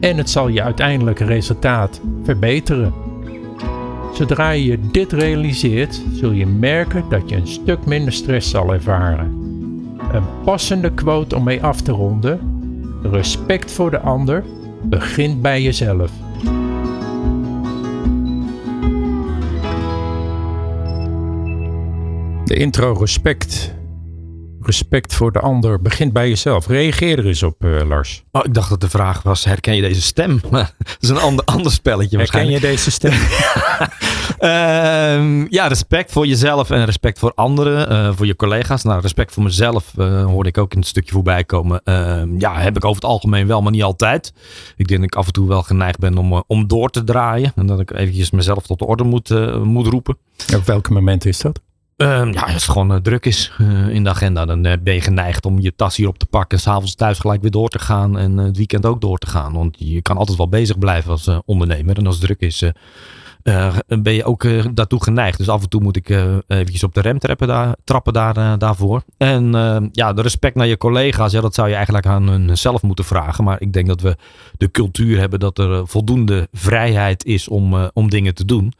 [0.00, 2.92] en het zal je uiteindelijke resultaat verbeteren.
[4.12, 9.32] Zodra je dit realiseert, zul je merken dat je een stuk minder stress zal ervaren.
[10.12, 12.57] Een passende quote om mee af te ronden:
[13.02, 14.44] respect voor de ander
[14.82, 16.10] begint bij jezelf.
[22.44, 23.74] De intro respect
[24.68, 26.66] respect voor de ander begint bij jezelf.
[26.66, 28.24] Reageer er eens op, uh, Lars.
[28.32, 30.40] Oh, ik dacht dat de vraag was: herken je deze stem?
[30.50, 32.16] Maar dat is een ander, ander spelletje.
[32.16, 33.12] Herken je deze stem?
[34.40, 38.82] uh, ja, respect voor jezelf en respect voor anderen, uh, voor je collega's.
[38.82, 41.80] Nou, respect voor mezelf uh, hoorde ik ook in het stukje voorbij komen.
[41.84, 44.32] Ehm, ja, heb ik over het algemeen wel, maar niet altijd.
[44.76, 47.52] Ik denk dat ik af en toe wel geneigd ben om, om door te draaien.
[47.56, 49.28] En dat ik eventjes mezelf tot de orde moet,
[49.62, 50.18] moet roepen.
[50.56, 51.60] Op welke momenten is dat?
[52.02, 54.94] Um, ja, als het gewoon uh, druk is uh, in de agenda, dan uh, ben
[54.94, 56.60] je geneigd om je tas hier op te pakken.
[56.60, 59.52] S'avonds thuis gelijk weer door te gaan en het weekend ook door te gaan.
[59.52, 61.96] Want je kan altijd wel bezig blijven als ondernemer.
[61.96, 62.62] En als het druk is,
[64.02, 65.38] ben je ook daartoe geneigd.
[65.38, 66.08] Dus af en toe moet ik
[66.46, 69.02] eventjes op de rem trappen, daar, trappen daar, daarvoor.
[69.16, 69.50] En
[69.92, 73.44] ja, de respect naar je collega's, dat zou je eigenlijk aan hun zelf moeten vragen.
[73.44, 74.16] Maar ik denk dat we
[74.56, 78.72] de cultuur hebben dat er voldoende vrijheid is om, om dingen te doen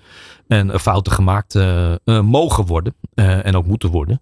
[0.49, 4.21] en fouten gemaakt uh, uh, mogen worden uh, en ook moeten worden.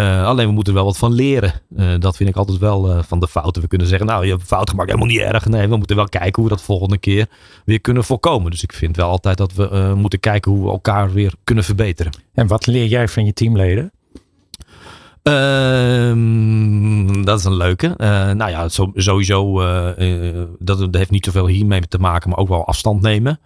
[0.00, 1.52] Alleen we moeten er wel wat van leren.
[1.98, 3.62] dat vind ik altijd wel van de fouten.
[3.62, 5.46] We kunnen zeggen, nou je hebt een fout gemaakt, helemaal niet erg.
[5.46, 7.26] Nee, we moeten wel kijken hoe we dat volgende keer
[7.64, 8.50] weer kunnen voorkomen.
[8.50, 12.12] Dus ik vind wel altijd dat we moeten kijken hoe we elkaar weer kunnen verbeteren.
[12.34, 13.92] En wat leer jij van je teamleden?
[15.22, 17.94] Ehm, dat is een leuke.
[18.36, 19.60] nou ja, sowieso,
[20.58, 23.40] dat, dat heeft niet zoveel hiermee te maken, maar ook wel afstand nemen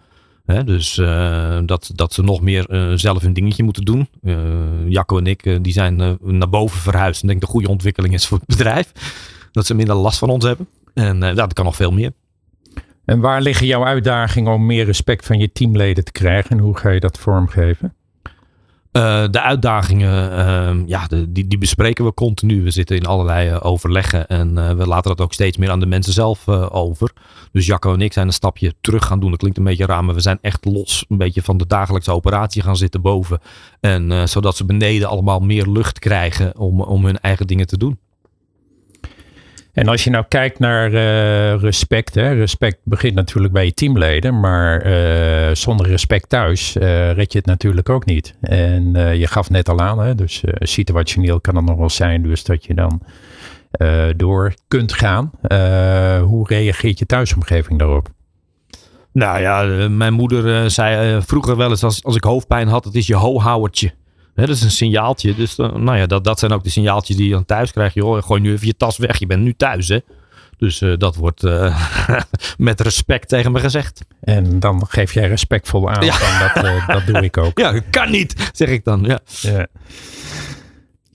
[0.65, 4.07] dus uh, dat, dat ze nog meer uh, zelf hun dingetje moeten doen.
[4.23, 4.37] Uh,
[4.87, 7.21] Jacco en ik die zijn naar boven verhuisd.
[7.21, 8.91] En denk de goede ontwikkeling is voor het bedrijf.
[9.51, 10.67] Dat ze minder last van ons hebben.
[10.93, 12.11] En dat kan nog veel meer.
[13.05, 16.51] En waar liggen jouw uitdagingen om meer respect van je teamleden te krijgen?
[16.51, 17.93] En hoe ga je dat vormgeven?
[18.91, 22.63] Uh, de uitdagingen, uh, ja, die, die bespreken we continu.
[22.63, 25.85] We zitten in allerlei uh, overleggen en we laten dat ook steeds meer aan de
[25.85, 27.11] mensen zelf over.
[27.51, 29.29] Dus Jacco en ik zijn een stapje terug gaan doen.
[29.29, 32.11] Dat klinkt een beetje raar, maar we zijn echt los een beetje van de dagelijkse
[32.11, 33.39] operatie gaan zitten boven.
[33.79, 37.99] En zodat ze beneden allemaal meer lucht krijgen om, om hun eigen dingen te doen.
[39.73, 44.39] En als je nou kijkt naar uh, respect, hè, respect begint natuurlijk bij je teamleden,
[44.39, 48.35] maar uh, zonder respect thuis uh, red je het natuurlijk ook niet.
[48.41, 52.43] En je gaf net al aan, hè, dus situationeel kan het nog wel zijn, dus
[52.43, 53.01] dat je dan
[53.71, 55.31] eh, door kunt gaan.
[55.41, 58.09] Eh, hoe reageert je thuisomgeving daarop?
[59.11, 62.67] Nou ja, eh, mijn moeder eh, zei eh, vroeger wel eens als, als ik hoofdpijn
[62.67, 63.91] had, het is je hohouwertje.
[64.39, 65.35] Hè, dat is een signaaltje.
[65.35, 67.93] Dus nou ja, dat, dat zijn ook de signaaltjes die je dan thuis krijgt.
[67.93, 69.17] Joh, gooi nu even je tas weg.
[69.19, 69.99] Je bent nu thuis hè.
[70.57, 71.81] Dus eh, dat wordt eh,
[72.57, 74.01] met respect tegen me gezegd.
[74.21, 76.13] En dan geef jij respectvol aan Ja.
[76.13, 77.57] van dat, eh, dat doe ik ook.
[77.63, 79.03] Ja, kan niet, zeg ik dan.
[79.03, 79.19] Ja.
[79.41, 79.67] Ja.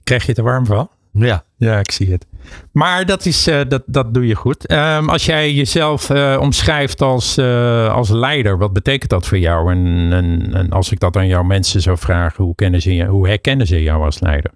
[0.03, 0.89] Krijg je het er warm van?
[1.11, 1.43] ja.
[1.57, 2.25] Ja, ik zie het.
[2.71, 4.65] Maar dat, is, eh, dat, dat doe je goed.
[4.65, 9.71] Ehm, als jij jezelf eh, omschrijft als, eh, als leider, wat betekent dat voor jou?
[9.71, 13.27] En, en, en als ik dat aan jouw mensen zou vragen, hoe, kennen ze hoe
[13.27, 14.51] herkennen ze jou als leider?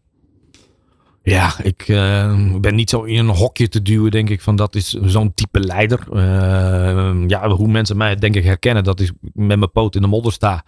[1.30, 4.76] Ja, ik eh, ben niet zo in een hokje te duwen, denk ik, van dat
[4.76, 6.00] is zo'n type leider.
[6.14, 10.08] Eh, ja, hoe mensen mij denk ik herkennen, dat is met mijn poot in de
[10.08, 10.64] modder sta.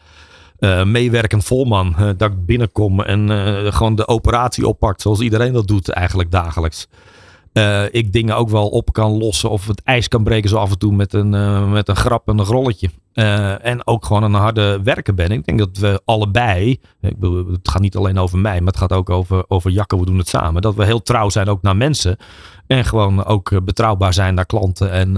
[0.62, 5.54] Eh, meewerkend volman, eh, dat ik binnenkom en eh, gewoon de operatie oppakt zoals iedereen
[5.54, 6.88] dat doet eigenlijk dagelijks.
[7.54, 10.72] Eh, ik dingen ook wel op kan lossen of het ijs kan breken zo af
[10.72, 12.90] en toe met een, eh, met een grap en een rolletje.
[13.14, 15.32] Eh, en ook gewoon een harde werker ben.
[15.32, 16.80] Ik denk dat we allebei,
[17.52, 20.18] het gaat niet alleen over mij, maar het gaat ook over, over Jacco, we doen
[20.18, 20.62] het samen.
[20.62, 22.18] Dat we heel trouw zijn ook naar mensen.
[22.68, 25.18] En gewoon ook betrouwbaar zijn naar klanten en,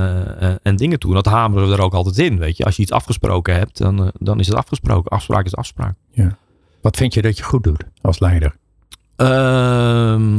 [0.63, 1.09] en dingen toe.
[1.09, 2.37] En dat hameren we er ook altijd in.
[2.37, 5.11] Weet je, als je iets afgesproken hebt, dan, dan is het afgesproken.
[5.11, 5.95] Afspraak is afspraak.
[6.81, 8.55] Wat vind je dat je goed doet als leider?
[9.15, 10.31] Ehm,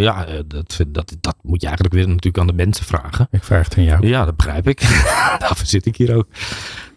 [0.00, 3.28] ja, eh, dat, dat, dat moet je eigenlijk weer natuurlijk aan de mensen vragen.
[3.30, 4.06] Ik vraag het aan jou.
[4.06, 4.80] Ja, dat begrijp ik.
[5.38, 6.26] Daarvoor zit ik hier ook.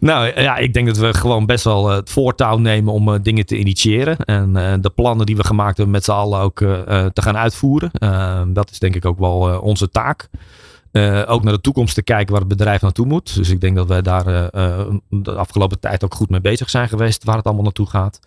[0.00, 3.20] Nou ja, ik denk dat we gewoon best wel eh, het voortouw nemen om eh,
[3.22, 4.16] dingen te initiëren.
[4.16, 7.90] En de plannen die we gemaakt hebben met z'n allen ook te gaan uitvoeren.
[7.92, 10.28] Eh, dat is denk ik ook wel onze taak.
[11.26, 13.34] Ook naar de toekomst te kijken waar het bedrijf naartoe moet.
[13.34, 14.24] Dus ik denk dat wij daar
[15.08, 17.24] de afgelopen tijd ook goed mee bezig zijn geweest.
[17.24, 18.20] Waar het allemaal naartoe gaat.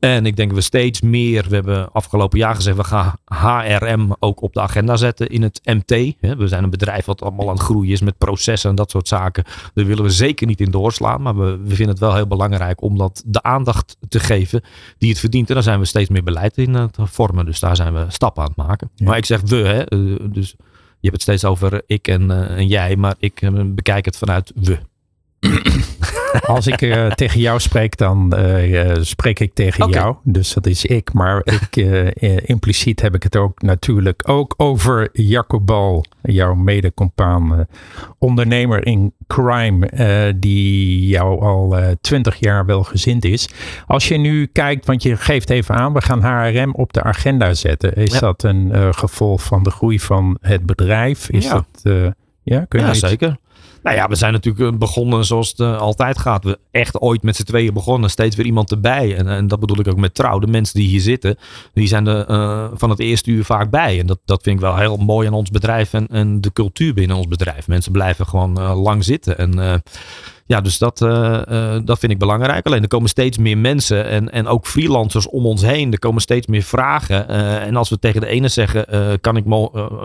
[0.00, 4.42] En ik denk we steeds meer, we hebben afgelopen jaar gezegd, we gaan HRM ook
[4.42, 6.14] op de agenda zetten in het MT.
[6.20, 9.08] We zijn een bedrijf wat allemaal aan het groeien is met processen en dat soort
[9.08, 9.44] zaken.
[9.74, 11.22] Daar willen we zeker niet in doorslaan.
[11.22, 14.62] Maar we, vinden het wel heel belangrijk om dat de aandacht te geven
[14.98, 15.48] die het verdient.
[15.48, 17.46] En daar zijn we steeds meer beleid in aan het vormen.
[17.46, 18.90] Dus daar zijn we stappen aan het maken.
[18.94, 19.06] Ja.
[19.06, 19.84] Maar ik zeg we, hè.
[19.84, 19.98] eh,
[20.32, 20.54] dus
[21.00, 22.96] je hebt het steeds over ik en, eh, en jij.
[22.96, 24.78] Maar ik eh, bekijk het vanuit we.
[26.46, 30.16] Als ik eh, tegen jou spreek, dan eh, eh, spreek ik tegen jou.
[30.22, 31.12] Dus dat is ik.
[31.12, 31.76] Maar ik,
[32.46, 37.66] impliciet heb ik het ook natuurlijk ook over Jacob Bal, jouw mede-compaan,
[38.18, 39.88] ondernemer in crime,
[40.36, 43.48] die jou al twintig jaar welgezind is.
[43.86, 47.54] Als je nu kijkt, want je geeft even aan, we gaan HRM op de agenda
[47.54, 47.94] zetten.
[47.94, 48.20] Is Ja.
[48.20, 51.30] dat een gevolg van de groei van het bedrijf?
[51.30, 51.52] Is Ja.
[51.52, 51.92] dat,
[52.42, 53.36] ja, kun je Ja, zeker.
[53.82, 56.44] Nou ja, we zijn natuurlijk eh, begonnen zoals het eh, altijd gaat.
[56.44, 58.10] We echt ooit met z'n tweeën begonnen.
[58.10, 59.16] Steeds weer iemand erbij.
[59.16, 60.38] En, en dat bedoel ik ook met trouw.
[60.38, 61.38] De mensen die hier zitten,
[61.72, 64.00] die zijn er eh, van het eerste uur vaak bij.
[64.00, 66.94] En dat, dat vind ik wel heel mooi aan ons bedrijf en, en de cultuur
[66.94, 67.68] binnen ons bedrijf.
[67.68, 69.38] Mensen blijven gewoon lang zitten.
[69.38, 69.82] En
[70.50, 72.66] ja, dus dat, eh, eh, dat vind ik belangrijk.
[72.66, 75.92] Alleen er komen steeds meer mensen en, en ook freelancers om ons heen.
[75.92, 77.28] Er komen steeds meer vragen.
[77.28, 78.86] Eh, en als we tegen de ene zeggen,
[79.20, 79.44] kan, ik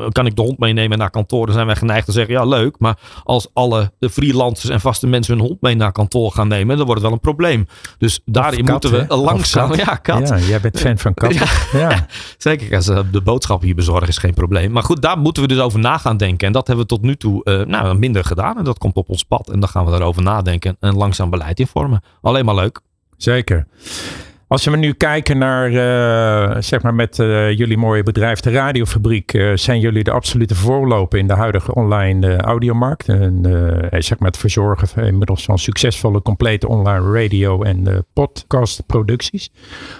[0.09, 1.45] kan ik de hond meenemen naar kantoor?
[1.45, 2.75] Dan zijn wij geneigd te zeggen, ja leuk.
[2.79, 6.85] Maar als alle freelancers en vaste mensen hun hond mee naar kantoor gaan nemen, dan
[6.85, 7.67] wordt het wel een probleem.
[7.97, 9.21] Dus daarin kat, moeten we hè?
[9.21, 9.69] Langzaam...
[9.69, 9.77] kat.
[9.85, 10.29] Ja, kat.
[10.29, 11.47] Ja, jij bent fan van katten.
[11.79, 12.05] ja.
[12.37, 14.71] Zeker, als de boodschap hier bezorgen is geen probleem.
[14.71, 16.47] Maar goed, daar moeten we dus over na gaan denken.
[16.47, 18.57] En dat hebben we tot nu toe nou, minder gedaan.
[18.57, 19.49] En dat komt op ons pad.
[19.49, 22.03] En dan gaan we daarover nadenken en langzaam beleid in vormen.
[22.21, 22.79] Alleen maar leuk.
[23.17, 23.67] Zeker.
[24.47, 29.33] Als we nu kijken naar, eh, zeg maar met eh, jullie mooie bedrijf, de Radiofabriek,
[29.33, 33.09] eh, zijn jullie de absolute voorloper in de huidige online audiomarkt.
[33.09, 33.39] En
[33.91, 39.51] zeg maar het verzorgen inmiddels van succesvolle, complete online radio- en podcastproducties.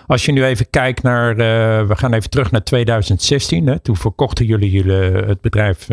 [0.08, 1.36] Als je nu even kijkt naar,
[1.88, 3.68] we gaan even terug naar 2016.
[3.68, 5.88] Hè, toen verkochten jullie, jullie het bedrijf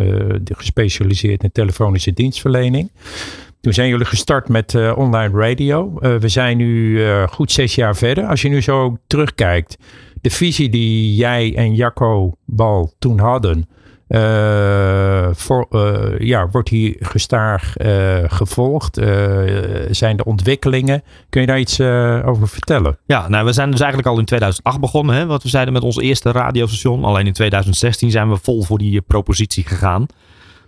[0.44, 2.90] gespecialiseerd in telefonische dienstverlening.
[3.62, 5.98] Toen zijn jullie gestart met eh, online radio.
[5.98, 8.26] Eh, we zijn nu eh, goed zes jaar verder.
[8.26, 9.76] Als je nu zo terugkijkt,
[10.20, 13.68] de visie die jij en Jacco Bal toen hadden,
[15.32, 15.66] voor,
[16.18, 17.72] ja, wordt die gestaag
[18.26, 18.94] gevolgd?
[19.90, 21.02] Zijn er ontwikkelingen?
[21.28, 21.80] Kun je daar iets
[22.24, 22.98] over vertellen?
[23.06, 25.14] Ja, nou, we zijn dus eigenlijk al in 2008 begonnen.
[25.14, 27.04] Hè, wat we zeiden met ons eerste radiostation.
[27.04, 30.06] Alleen in 2016 zijn we vol voor die propositie gegaan.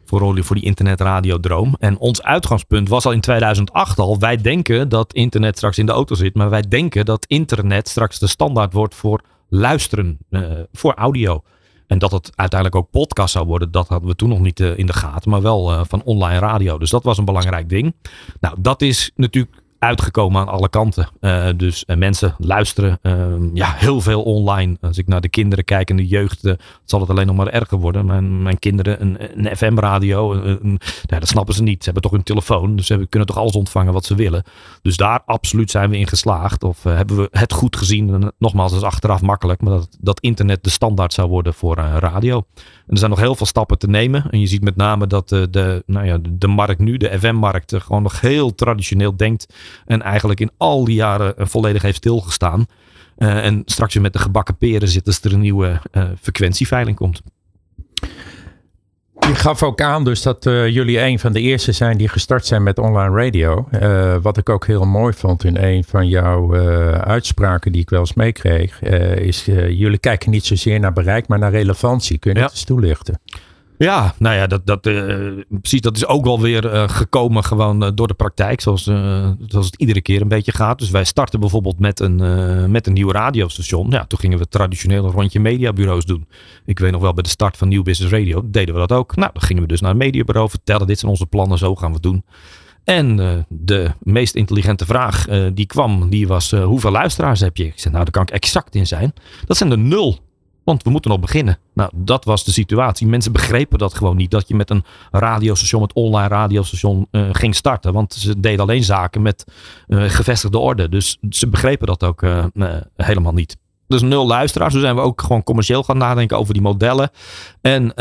[0.05, 1.75] Voor, voor die internetradiodroom.
[1.79, 4.19] En ons uitgangspunt was al in 2008 al.
[4.19, 6.35] Wij denken dat internet straks in de auto zit.
[6.35, 10.19] Maar wij denken dat internet straks de standaard wordt voor luisteren.
[10.31, 11.43] eh, voor audio.
[11.87, 14.79] En dat het uiteindelijk ook podcast zou worden, dat hadden we toen nog niet eh,
[14.79, 15.31] in de gaten.
[15.31, 16.79] Maar wel eh, van online radio.
[16.79, 17.95] Dus dat was een belangrijk ding.
[18.41, 19.55] Nou, dat is natuurlijk
[19.85, 21.09] uitgekomen aan alle kanten.
[21.21, 23.15] Uh, dus uh, mensen luisteren uh,
[23.55, 24.77] ja, heel veel online.
[24.81, 27.79] Als ik naar de kinderen kijk en de jeugd, zal het alleen nog maar erger
[27.79, 28.07] worden.
[28.07, 30.37] Mijn, mijn kinderen, een, een FM-radio,
[31.03, 31.79] ja, dat snappen ze niet.
[31.79, 34.43] Ze hebben toch hun telefoon, dus ze kunnen toch alles ontvangen wat ze willen.
[34.83, 36.65] Dus daar absoluut zijn we in geslaagd.
[36.65, 38.15] Of hebben we het goed gezien.
[38.15, 39.61] En, nogmaals, dat is achteraf makkelijk.
[39.61, 42.37] Maar dat, dat internet de standaard zou worden voor radio.
[42.57, 44.31] En er zijn nog heel veel stappen te nemen.
[44.31, 48.03] En je ziet met name dat de, nou ja, de markt nu, de FM-markt, gewoon
[48.03, 49.47] nog heel traditioneel denkt
[49.87, 52.67] en eigenlijk in al die jaren eh, volledig heeft stilgestaan.
[53.19, 56.97] Uh, en straks weer met de gebakken peren zit als er een nieuwe uh, frequentieveiling
[56.97, 57.23] komt.
[59.29, 62.47] Je gaf ook aan dus dat uh, jullie een van de eerste zijn die gestart
[62.47, 63.69] zijn met online radio.
[63.71, 67.91] Uh, wat ik ook heel mooi vond in een van jouw uh, uitspraken die ik
[67.91, 68.83] wel eens meekreeg.
[69.19, 72.19] is jullie kijken niet zozeer naar bereik, maar naar relevantie.
[72.19, 72.43] Kun je ja.
[72.43, 73.21] dat eens toelichten?
[73.79, 75.81] Ja, nou ja, dat, dat, uh, precies.
[75.81, 78.61] Dat is ook wel weer uh, gekomen gewoon uh, door de praktijk.
[78.61, 78.83] Zoals,
[79.47, 80.79] zoals het iedere keer een beetje gaat.
[80.79, 83.91] Dus wij starten bijvoorbeeld met een, met een nieuw radiostation.
[83.91, 86.29] Ja, toen gingen we traditioneel een rondje mediabureaus doen.
[86.65, 89.17] Ik weet nog wel bij de start van Nieuw Business Radio deden we dat ook.
[89.17, 90.87] Nou, dan gingen we dus naar een mediabureau vertellen.
[90.87, 92.25] Dit zijn onze plannen, zo gaan we het doen.
[92.85, 93.17] En
[93.49, 97.65] de meest intelligente vraag die kwam, die was hoeveel luisteraars heb je?
[97.65, 99.13] Ik zei, nou daar kan ik exact in zijn.
[99.47, 100.19] Dat zijn er nul.
[100.65, 101.59] Want we moeten nog beginnen.
[101.75, 103.07] Nou, dat was de situatie.
[103.07, 104.31] Mensen begrepen dat gewoon niet.
[104.31, 107.93] Dat je met een radiostation, met online radiostation uh, ging starten.
[107.93, 109.45] Want ze deden alleen zaken met
[109.89, 110.89] uh, gevestigde orde.
[110.89, 112.45] Dus ze begrepen dat ook uh,
[112.97, 113.57] helemaal niet.
[113.87, 114.73] Dus nul luisteraars.
[114.73, 117.11] Toen zijn we ook gewoon commercieel gaan nadenken over die modellen.
[117.61, 117.93] En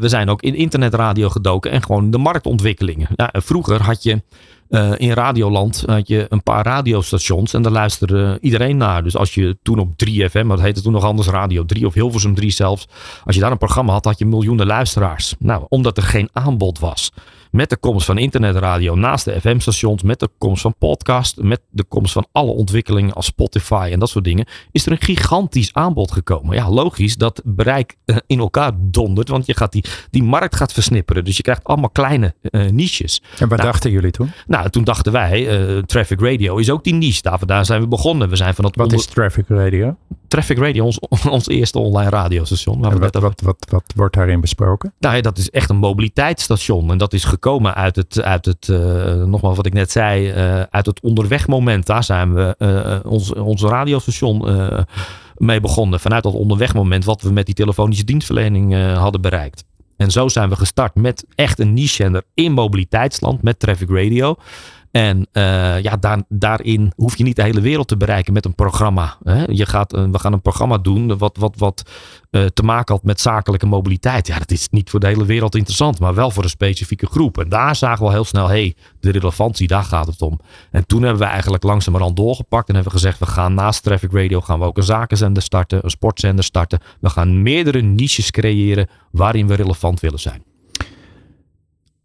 [0.00, 3.08] we zijn ook in internetradio gedoken en gewoon de marktontwikkelingen.
[3.32, 4.22] Vroeger had je
[4.70, 9.02] uh, in Radioland had je een paar radiostations en daar luisterde iedereen naar.
[9.02, 12.34] Dus als je toen op 3FM, dat heette toen nog anders Radio 3 of Hilversum
[12.34, 12.88] 3 zelfs.
[13.24, 15.34] Als je daar een programma had, had je miljoenen luisteraars.
[15.38, 17.10] Nou, omdat er geen aanbod was
[17.50, 21.84] met de komst van internetradio naast de FM-stations, met de komst van podcast, met de
[21.84, 26.12] komst van alle ontwikkelingen als Spotify en dat soort dingen, is er een gigantisch aanbod
[26.12, 26.56] gekomen.
[26.56, 30.72] Ja, logisch dat bereik eh, in elkaar dondert, want je gaat die, die markt gaat
[30.72, 31.24] versnipperen.
[31.24, 33.22] Dus je krijgt allemaal kleine uh, niches.
[33.38, 34.30] En wat nou, dachten jullie toen?
[34.46, 37.22] Nou, toen dachten wij, uh, Traffic Radio is ook die niche.
[37.22, 38.28] Daar, daar zijn we begonnen.
[38.28, 39.96] We zijn van het wat is Traffic Radio?
[40.28, 40.98] Traffic Radio, ons,
[41.36, 42.80] ons eerste online radiostation.
[42.80, 44.92] Wat, wat, wat, wat, wat wordt daarin besproken?
[44.98, 46.90] Nou, ja, dat is echt een mobiliteitsstation.
[46.90, 48.78] En dat is gekomen uit het, uit het uh,
[49.14, 51.86] nogmaals wat ik net zei, uh, uit het onderwegmoment.
[51.86, 54.46] Daar zijn we uh, ons, ons radiostation
[55.36, 56.00] mee begonnen.
[56.00, 59.64] Vanuit dat onderwegmoment wat we met die telefonische dienstverlening hadden bereikt.
[59.96, 64.36] En zo zijn we gestart met echt een niche-zender in mobiliteitsland met Traffic Radio.
[64.90, 68.54] En uh, ja, daar, daarin hoef je niet de hele wereld te bereiken met een
[68.54, 69.16] programma.
[69.22, 69.44] Hè?
[69.46, 71.90] Je gaat, we gaan een programma doen wat, wat, wat
[72.30, 74.26] uh, te maken had met zakelijke mobiliteit.
[74.26, 77.38] Ja, dat is niet voor de hele wereld interessant, maar wel voor een specifieke groep.
[77.38, 80.40] En daar zagen we al heel snel, hey, de relevantie, daar gaat het om.
[80.70, 84.12] En toen hebben we eigenlijk langzamerhand doorgepakt en hebben we gezegd, we gaan naast Traffic
[84.12, 86.80] Radio gaan we ook een zakenzender starten, een sportzender starten.
[87.00, 90.42] We gaan meerdere niches creëren waarin we relevant willen zijn.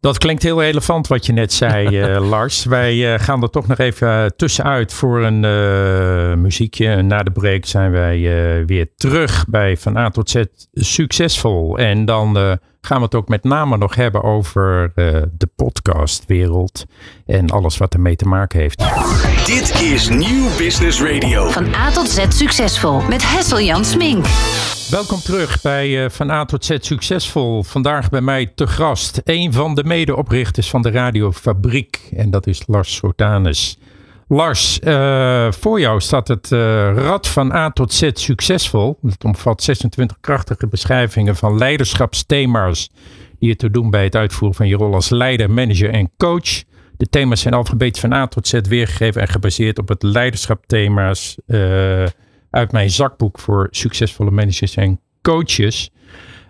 [0.03, 2.65] Dat klinkt heel relevant wat je net zei, uh, Lars.
[2.65, 7.01] Wij uh, gaan er toch nog even tussenuit voor een uh, muziekje.
[7.01, 8.19] Na de break zijn wij
[8.65, 11.77] weer terug bij Van A tot Z Succesvol.
[11.77, 12.35] En dan
[12.81, 14.91] gaan we het ook met name nog hebben over
[15.37, 16.85] de podcastwereld.
[17.25, 18.83] En alles wat ermee te maken heeft.
[19.45, 21.49] Dit is Nieuw Business Radio.
[21.49, 24.25] Van A tot Z Succesvol met Hessel Jan Smink.
[24.93, 27.63] Welkom terug bij uh, Van A tot Z Succesvol.
[27.63, 32.09] Vandaag bij mij te gast een van de medeoprichters van de Radiofabriek.
[32.15, 33.77] En dat is Lars Sotanus.
[34.27, 36.59] Lars, uh, voor jou staat het uh,
[36.95, 38.97] Rad van A tot Z Succesvol.
[39.01, 42.89] Het omvat 26 krachtige beschrijvingen van leiderschapsthema's.
[43.39, 46.63] Die je te doen bij het uitvoeren van je rol als leider, manager en coach.
[46.97, 51.37] De thema's zijn alfabetisch van A tot Z weergegeven en gebaseerd op het leiderschapthema's
[52.53, 55.91] uit mijn zakboek voor succesvolle managers en coaches.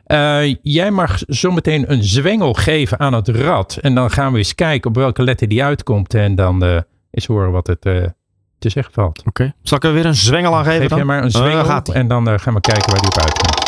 [0.08, 3.78] Uh, jij mag zometeen een zwengel geven aan het rad.
[3.82, 6.14] En dan gaan we eens kijken op welke letter die uitkomt.
[6.14, 6.80] En dan uh,
[7.12, 8.06] eens horen wat het uh,
[8.60, 9.20] te zeggen valt.
[9.20, 9.30] Oké.
[9.30, 9.54] Okay.
[9.62, 10.98] Zal ik er weer een zwengel aan geven Geef dan?
[10.98, 13.62] jij maar een zwengel gaat en dan gaan we kijken waar die op uitkomt.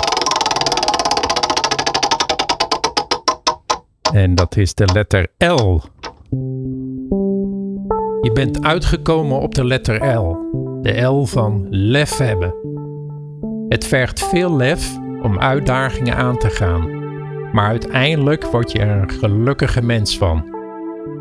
[4.13, 5.81] En dat is de letter L.
[8.21, 10.64] Je bent uitgekomen op de letter L.
[10.85, 12.55] De L van lef hebben.
[13.69, 16.89] Het vergt veel lef om uitdagingen aan te gaan,
[17.51, 20.55] maar uiteindelijk word je er een gelukkige mens van.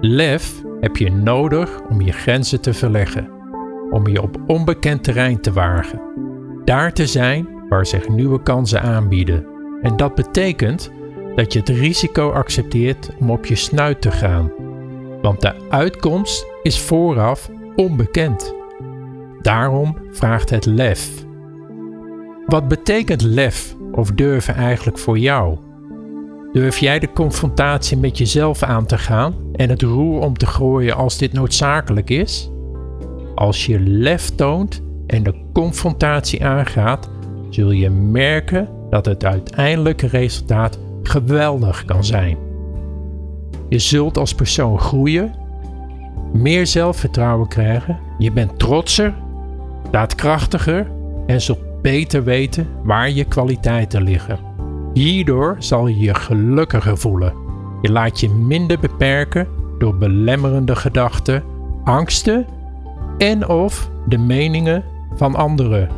[0.00, 3.30] Lef heb je nodig om je grenzen te verleggen,
[3.90, 6.00] om je op onbekend terrein te wagen.
[6.64, 9.46] Daar te zijn waar zich nieuwe kansen aanbieden.
[9.82, 10.90] En dat betekent
[11.36, 14.52] dat je het risico accepteert om op je snuit te gaan.
[15.22, 18.62] Want de uitkomst is vooraf onbekend.
[19.44, 21.10] Daarom vraagt het lef.
[22.46, 25.58] Wat betekent lef of durven eigenlijk voor jou?
[26.52, 30.96] Durf jij de confrontatie met jezelf aan te gaan en het roer om te gooien
[30.96, 32.50] als dit noodzakelijk is?
[33.34, 37.10] Als je lef toont en de confrontatie aangaat,
[37.50, 42.38] zul je merken dat het uiteindelijke resultaat geweldig kan zijn.
[43.68, 45.34] Je zult als persoon groeien,
[46.32, 49.22] meer zelfvertrouwen krijgen, je bent trotser,
[49.94, 50.86] daadkrachtiger
[51.26, 54.38] en zult beter weten waar je kwaliteiten liggen.
[54.92, 57.32] Hierdoor zal je je gelukkiger voelen.
[57.82, 61.42] Je laat je minder beperken door belemmerende gedachten,
[61.84, 62.46] angsten
[63.18, 64.84] en of de meningen
[65.16, 65.88] van anderen.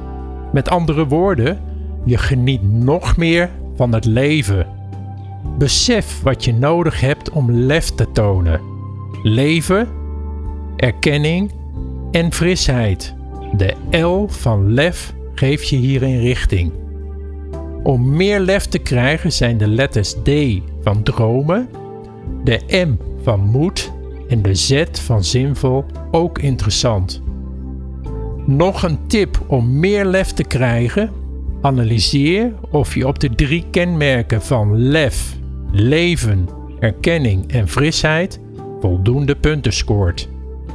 [0.53, 1.59] Met andere woorden,
[2.05, 4.67] je geniet nog meer van het leven.
[5.59, 8.61] Besef wat je nodig hebt om lef te tonen.
[9.23, 9.89] Leven,
[10.77, 11.51] erkenning
[12.11, 13.16] en frisheid.
[13.57, 16.73] De L van lef geeft je hierin richting.
[17.83, 20.31] Om meer lef te krijgen zijn de letters D
[20.83, 21.69] van dromen,
[22.45, 23.93] de M van moed
[24.29, 27.23] en de Z van zinvol ook interessant.
[28.47, 31.11] Nog een tip om meer lef te krijgen:
[31.63, 35.37] analyseer of je op de drie kenmerken van lef,
[35.73, 36.49] leven,
[36.79, 38.41] erkenning en frisheid
[38.81, 40.29] voldoende punten scoort.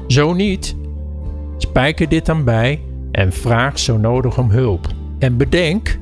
[0.07, 0.75] Zo niet,
[1.62, 2.82] spijker dit dan bij
[3.12, 4.88] en vraag zo nodig om hulp.
[5.20, 5.99] En bedenk,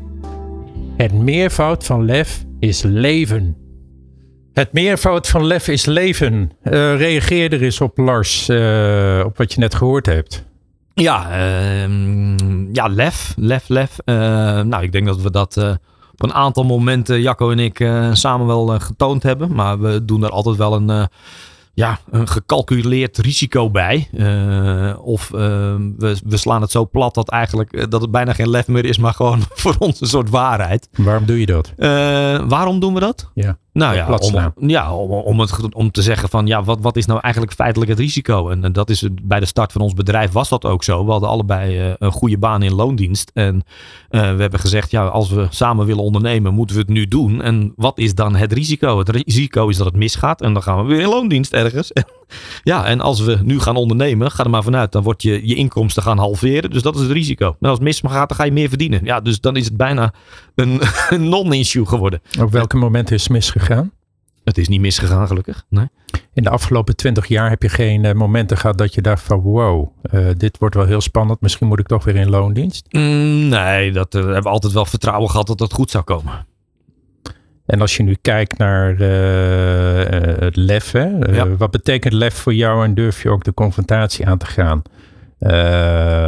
[0.97, 3.57] het meervoud van lef is leven.
[4.53, 6.51] Het meervoud van lef is leven.
[6.64, 10.45] Uh, reageer er eens op, Lars, uh, op wat je net gehoord hebt.
[10.93, 12.36] Ja, uh,
[12.72, 13.97] ja lef, lef, lef.
[14.05, 14.16] Uh,
[14.62, 15.57] nou, ik denk dat we dat
[16.12, 19.55] op een aantal momenten, Jacco en ik, samen wel getoond hebben.
[19.55, 21.10] Maar we doen er altijd wel een
[21.80, 24.09] ja, een gecalculeerd risico bij.
[24.13, 25.39] Uh, of uh,
[25.97, 28.86] we, we, slaan het zo plat dat, eigenlijk, eh, dat het bijna geen lef meer
[28.86, 30.89] is, maar gewoon voor ons een soort waarheid.
[30.97, 31.73] Waarom doe je dat?
[31.77, 31.88] Uh,
[32.47, 33.30] waarom doen we dat?
[33.34, 33.57] Ja.
[33.80, 37.05] Nou ja, om, ja om, om, het, om te zeggen van ja, wat, wat is
[37.05, 38.49] nou eigenlijk feitelijk het risico?
[38.49, 41.05] En, en dat is bij de start van ons bedrijf was dat ook zo.
[41.05, 43.32] We hadden allebei uh, een goede baan in loondienst.
[43.34, 47.07] En uh, we hebben gezegd, ja, als we samen willen ondernemen, moeten we het nu
[47.07, 47.41] doen.
[47.41, 48.99] En wat is dan het risico?
[48.99, 51.91] Het risico is dat het misgaat en dan gaan we weer in loondienst ergens.
[52.63, 55.55] ja, en als we nu gaan ondernemen, ga er maar vanuit, dan wordt je, je
[55.55, 56.69] inkomsten gaan halveren.
[56.69, 57.45] Dus dat is het risico.
[57.45, 58.99] En als het misgaat, dan ga je meer verdienen.
[59.03, 60.13] Ja, dus dan is het bijna
[60.55, 62.21] een, een non-issue geworden.
[62.39, 63.91] Op welke moment is het misgegaan?
[64.43, 65.65] Het is niet misgegaan, gelukkig.
[65.69, 65.88] Nee.
[66.34, 69.39] In de afgelopen twintig jaar heb je geen uh, momenten gehad dat je dacht van
[69.39, 71.41] wow, uh, dit wordt wel heel spannend.
[71.41, 72.86] Misschien moet ik toch weer in loondienst?
[72.89, 76.45] Mm, nee, dat uh, hebben we altijd wel vertrouwen gehad dat dat goed zou komen.
[77.70, 78.95] En als je nu kijkt naar
[80.39, 81.07] het lef, hè?
[81.07, 81.55] Ja.
[81.55, 84.82] wat betekent lef voor jou en durf je ook de confrontatie aan te gaan?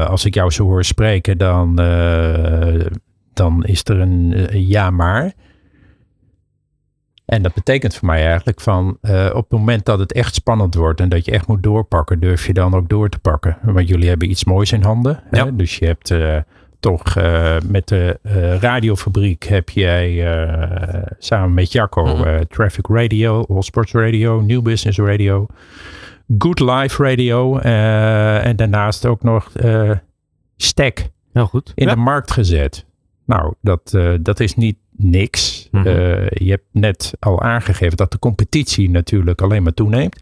[0.07, 1.75] als ik jou zo hoor spreken, dan,
[3.33, 5.33] dan is er een ja maar.
[7.25, 8.97] En dat betekent voor mij eigenlijk van
[9.33, 12.47] op het moment dat het echt spannend wordt en dat je echt moet doorpakken, durf
[12.47, 13.57] je dan ook door te pakken.
[13.61, 15.23] Want jullie hebben iets moois in handen.
[15.31, 15.45] Ja.
[15.45, 15.55] Hè?
[15.55, 16.13] Dus je hebt
[16.81, 18.19] toch uh, met de
[18.59, 20.27] radiofabriek heb jij
[21.19, 22.47] samen met Jacco -hmm.
[22.47, 25.47] Traffic Radio, All Sports Radio, New Business Radio,
[26.37, 29.51] Good Life Radio en daarnaast ook nog
[30.57, 31.71] Stack Heel goed.
[31.75, 31.93] in ja.
[31.93, 32.85] de markt gezet.
[33.25, 35.67] Nou, dat, dat is niet niks.
[35.71, 35.87] Mhm.
[35.87, 35.93] Uh,
[36.29, 40.21] je hebt net al aangegeven dat de competitie natuurlijk alleen maar toeneemt.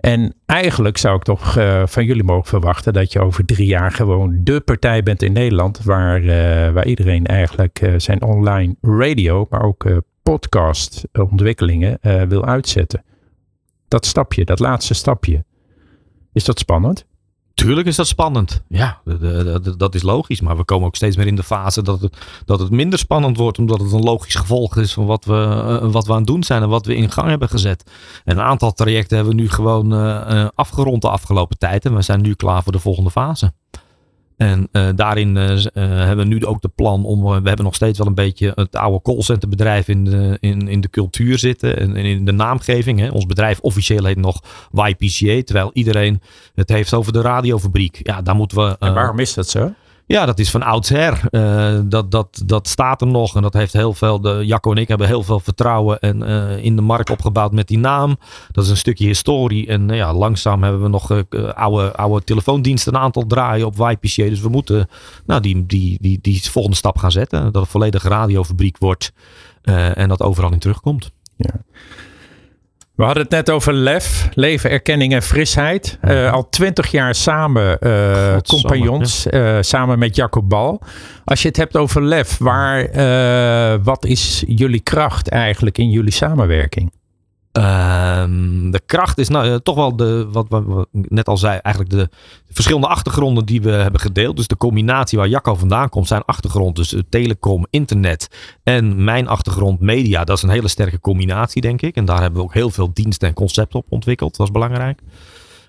[0.00, 3.90] En eigenlijk zou ik toch uh, van jullie mogen verwachten dat je over drie jaar
[3.90, 6.30] gewoon de partij bent in Nederland waar, uh,
[6.70, 13.04] waar iedereen eigenlijk zijn online radio, maar ook podcast ontwikkelingen wil uitzetten.
[13.88, 15.44] Dat stapje, dat laatste stapje.
[16.32, 17.06] Is dat spannend?
[17.58, 18.62] Tuurlijk is dat spannend.
[18.68, 19.00] Ja,
[19.76, 20.40] dat is logisch.
[20.40, 23.36] Maar we komen ook steeds meer in de fase dat het, dat het minder spannend
[23.36, 23.58] wordt.
[23.58, 25.32] Omdat het een logisch gevolg is van wat we,
[25.82, 27.90] uh, wat we aan het doen zijn en wat we in gang hebben gezet.
[28.24, 31.84] En een aantal trajecten hebben we nu gewoon uh, afgerond de afgelopen tijd.
[31.84, 33.52] En we zijn nu klaar voor de volgende fase.
[34.38, 37.22] En uh, daarin uh, hebben we nu ook de plan om.
[37.22, 40.90] we hebben nog steeds wel een beetje het oude callcenterbedrijf in de, in, in de
[40.90, 41.76] cultuur zitten.
[41.78, 42.98] En, en in de naamgeving.
[42.98, 43.08] Hè.
[43.08, 45.42] Ons bedrijf officieel heet nog YPCA.
[45.42, 46.20] Terwijl iedereen
[46.54, 48.00] het heeft over de radiofabriek.
[48.02, 48.76] Ja, daar moeten we.
[48.78, 49.72] en waarom is dat zo?
[50.08, 51.20] Ja, dat is van oudsher.
[51.30, 53.36] Uh, dat, dat, dat staat er nog.
[53.36, 54.20] En dat heeft heel veel.
[54.20, 57.68] De, Jacco en ik hebben heel veel vertrouwen en, uh, in de markt opgebouwd met
[57.68, 58.16] die naam.
[58.50, 59.66] Dat is een stukje historie.
[59.66, 61.22] En uh, ja, langzaam hebben we nog
[61.54, 64.28] oude, oude telefoondiensten een aantal draaien op YPCA.
[64.28, 64.88] Dus we moeten
[65.26, 67.52] nou, die, die, die, die volgende stap gaan zetten.
[67.52, 69.12] Dat het volledig radiofabriek wordt.
[69.94, 71.10] en dat overal in terugkomt.
[71.36, 71.60] Ja.
[72.98, 75.98] We hadden het net over lef, leven, erkenning en frisheid.
[76.04, 80.82] Uh, al twintig jaar samen, uh, compagnons, uh, samen met Jacob Bal.
[81.24, 86.92] Als je het hebt over lef, waar, wat is jullie kracht eigenlijk in jullie samenwerking?
[87.58, 90.46] Ehm, de kracht is nou toch wel de, wat
[90.92, 92.08] net al zei, eigenlijk de,
[92.50, 94.36] verschillende achtergronden die we hebben gedeeld.
[94.36, 98.28] Dus de combinatie waar Jacco vandaan komt, zijn achtergrond, dus telecom, internet
[98.62, 100.24] en mijn achtergrond media.
[100.24, 101.96] Dat is een hele sterke combinatie, denk ik.
[101.96, 104.36] En daar hebben we ook heel veel diensten en concepten op ontwikkeld.
[104.36, 105.00] Dat is belangrijk.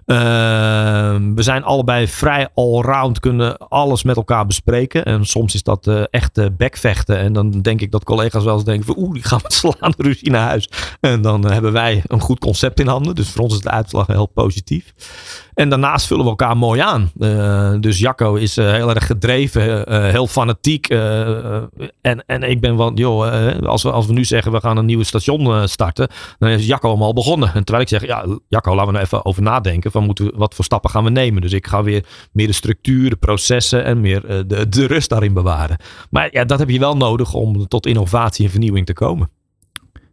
[0.10, 5.06] Ehm, we zijn allebei vrij allround, kunnen alles met elkaar bespreken.
[5.06, 7.18] En soms is dat uh, echt uh, bekvechten.
[7.18, 9.94] En dan denk ik dat collega's wel eens denken van oeh, die gaan met slaan
[9.98, 10.70] ruzie naar huis.
[11.00, 13.16] En dan uh, hebben wij een goed concept in handen.
[13.16, 14.94] Dus voor ons is de uitslag heel positief.
[15.54, 17.12] En daarnaast vullen we elkaar mooi aan.
[17.82, 20.88] Dus Jacco is heel erg gedreven, heel fanatiek.
[22.02, 24.86] en, en ik ben van, joh, als, we, als we nu zeggen we gaan een
[24.86, 26.08] nieuwe station starten,
[26.38, 27.54] dan is Jacco allemaal begonnen.
[27.54, 29.92] En terwijl ik zeg, ja, Jacco, laten we nou even over nadenken.
[30.04, 31.42] Moeten we, wat voor stappen gaan we nemen?
[31.42, 35.34] Dus ik ga weer meer de structuur, de processen en meer de, de rust daarin
[35.34, 35.78] bewaren.
[36.10, 39.30] Maar ja, dat heb je wel nodig om tot innovatie en vernieuwing te komen.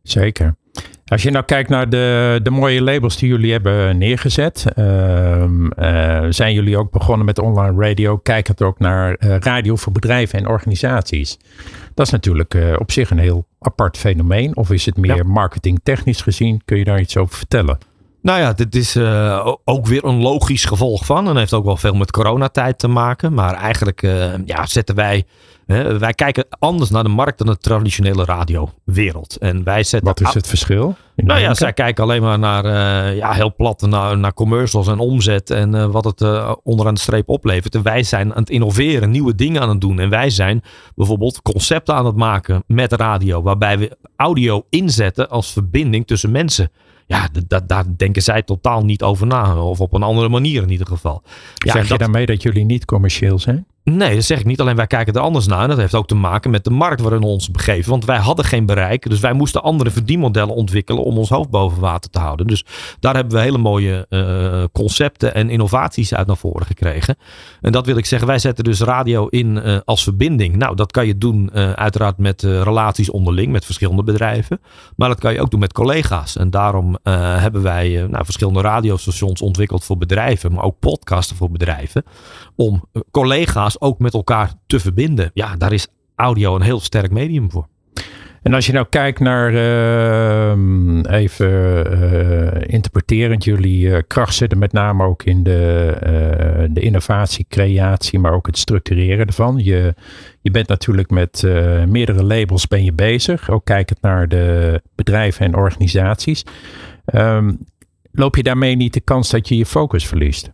[0.03, 0.57] Zeker.
[1.07, 5.45] Als je nou kijkt naar de, de mooie labels die jullie hebben neergezet, uh,
[5.79, 8.17] uh, zijn jullie ook begonnen met online radio?
[8.17, 11.39] Kijk het ook naar uh, radio voor bedrijven en organisaties.
[11.95, 14.57] Dat is natuurlijk eh, op zich een heel apart fenomeen.
[14.57, 15.23] Of is het meer ja.
[15.23, 16.63] marketingtechnisch gezien?
[16.65, 17.79] Kun je daar iets over vertellen?
[18.27, 21.29] Nou ja, dit is uh, ook weer een logisch gevolg van.
[21.29, 23.35] En heeft ook wel veel met coronatijd te maken.
[23.35, 25.25] Maar eigenlijk uh, ja, zetten wij.
[25.99, 29.37] Wij kijken anders naar de markt dan de traditionele radiowereld.
[29.37, 30.09] En wij zetten.
[30.09, 30.97] Wat is het verschil?
[31.17, 32.65] Nou ja, zij kijken alleen maar naar
[33.15, 35.51] ja, heel plat naar, naar commercials en omzet.
[35.51, 36.25] En wat het
[36.63, 37.75] onderaan de streep oplevert.
[37.75, 39.99] En wij zijn aan het innoveren, nieuwe dingen aan het doen.
[39.99, 40.63] En wij zijn
[40.95, 43.43] bijvoorbeeld concepten aan het maken met radio.
[43.43, 46.71] Waarbij we audio inzetten als verbinding tussen mensen
[47.07, 47.29] ja,
[47.67, 49.57] daar denken zij totaal niet over na.
[49.61, 51.23] Of op een andere manier in ieder geval.
[51.55, 53.67] Ja, zeg je dat, daarmee dat jullie niet commercieel zijn?
[53.91, 54.61] Nee, dat zeg ik niet.
[54.61, 55.63] Alleen wij kijken er anders naar.
[55.63, 57.91] En dat heeft ook te maken met de markt waarin we ons begeven.
[57.91, 59.09] Want wij hadden geen bereik.
[59.09, 62.47] Dus wij moesten andere verdienmodellen ontwikkelen om ons hoofd boven water te houden.
[62.47, 62.65] Dus
[63.01, 67.17] daar hebben we hele mooie uh, concepten en innovaties uit naar voren gekregen.
[67.61, 68.29] En dat wil ik zeggen.
[68.29, 70.57] Wij zetten dus radio in uh, als verbinding.
[70.57, 73.53] Nou, dat kan je doen uh, uiteraard met relaties onderling.
[73.53, 74.61] Met verschillende bedrijven.
[74.97, 76.37] Maar dat kan je ook doen met collega's.
[76.37, 80.53] En daarom hebben wij nou, verschillende radiostations ontwikkeld voor bedrijven.
[80.53, 82.05] Maar ook podcasten voor bedrijven.
[82.57, 85.31] Om collega's ook met elkaar te verbinden.
[85.35, 87.67] Ja, daar is audio een heel sterk medium voor.
[88.43, 91.49] En als je nou kijkt naar, uh, even
[91.93, 98.33] uh, interpreterend, jullie uh, kracht zitten met name ook in de, de innovatie, creatie, maar
[98.33, 99.59] ook het structureren ervan.
[99.65, 99.95] Je,
[100.41, 101.43] je bent natuurlijk met
[101.87, 106.45] meerdere labels ben je bezig, ook kijkend naar de bedrijven en organisaties.
[107.15, 107.59] Um,
[108.13, 110.51] loop je daarmee niet de kans dat je je focus verliest?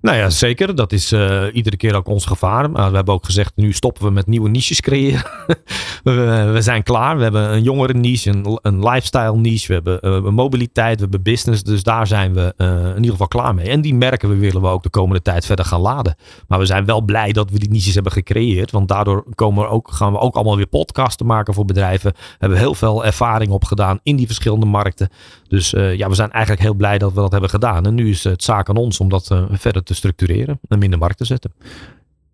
[0.00, 0.74] Nou ja, zeker.
[0.74, 2.72] Dat is uh, iedere keer ook ons gevaar.
[2.72, 5.22] We hebben ook gezegd, nu stoppen we met nieuwe niches creëren.
[6.04, 7.16] we, we, zijn klaar.
[7.16, 9.66] We hebben een jongere niche, een, een lifestyle niche.
[9.66, 11.62] We hebben uh, mobiliteit, we hebben business.
[11.62, 13.68] Dus daar zijn we in ieder geval klaar mee.
[13.68, 16.16] En die merken we willen we ook de komende tijd verder gaan laden.
[16.48, 18.70] Maar we zijn wel blij dat we die niches hebben gecreëerd.
[18.70, 22.12] Want daardoor komen we ook, gaan we ook allemaal weer podcasten maken voor bedrijven.
[22.12, 25.08] We hebben heel veel ervaring opgedaan in die verschillende markten.
[25.48, 27.86] Dus ja, we zijn eigenlijk heel blij dat we dat hebben gedaan.
[27.86, 30.96] En nu is het zaak aan ons om dat verder te structureren en in de
[30.96, 31.52] markt te zetten.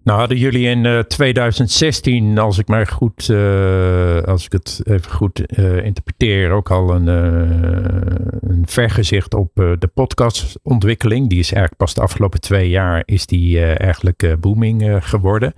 [0.05, 5.11] Nou hadden jullie in uh, 2016, als ik maar goed, uh, als ik het even
[5.11, 11.29] goed uh, interpreteer, ook al een, een vergezicht op de podcastontwikkeling.
[11.29, 15.55] Die is eigenlijk pas de afgelopen twee jaar is die eigenlijk booming geworden.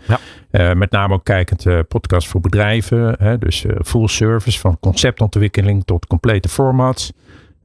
[0.50, 0.74] Ja.
[0.74, 3.16] met name ook kijkend podcast voor bedrijven.
[3.18, 7.12] Hè, dus full service van conceptontwikkeling tot complete formats.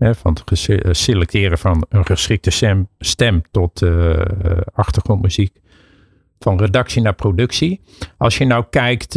[0.02, 4.20] Hè, van het selecteren van een geschikte stem, stem tot uh,
[4.74, 5.60] achtergrondmuziek.
[6.39, 7.82] Van redactie naar productie.
[8.18, 9.16] Als je nou kijkt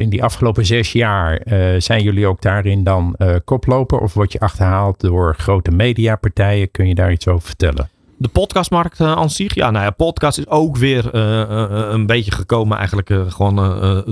[0.00, 1.40] in die afgelopen zes jaar,
[1.78, 3.98] zijn jullie ook daarin dan koploper?
[3.98, 6.70] Of word je achterhaald door grote mediapartijen?
[6.70, 7.88] Kun je daar iets over vertellen?
[8.16, 9.28] De podcastmarkt aan.
[9.28, 13.56] Ja, nou ja, podcast is ook weer een beetje gekomen eigenlijk gewoon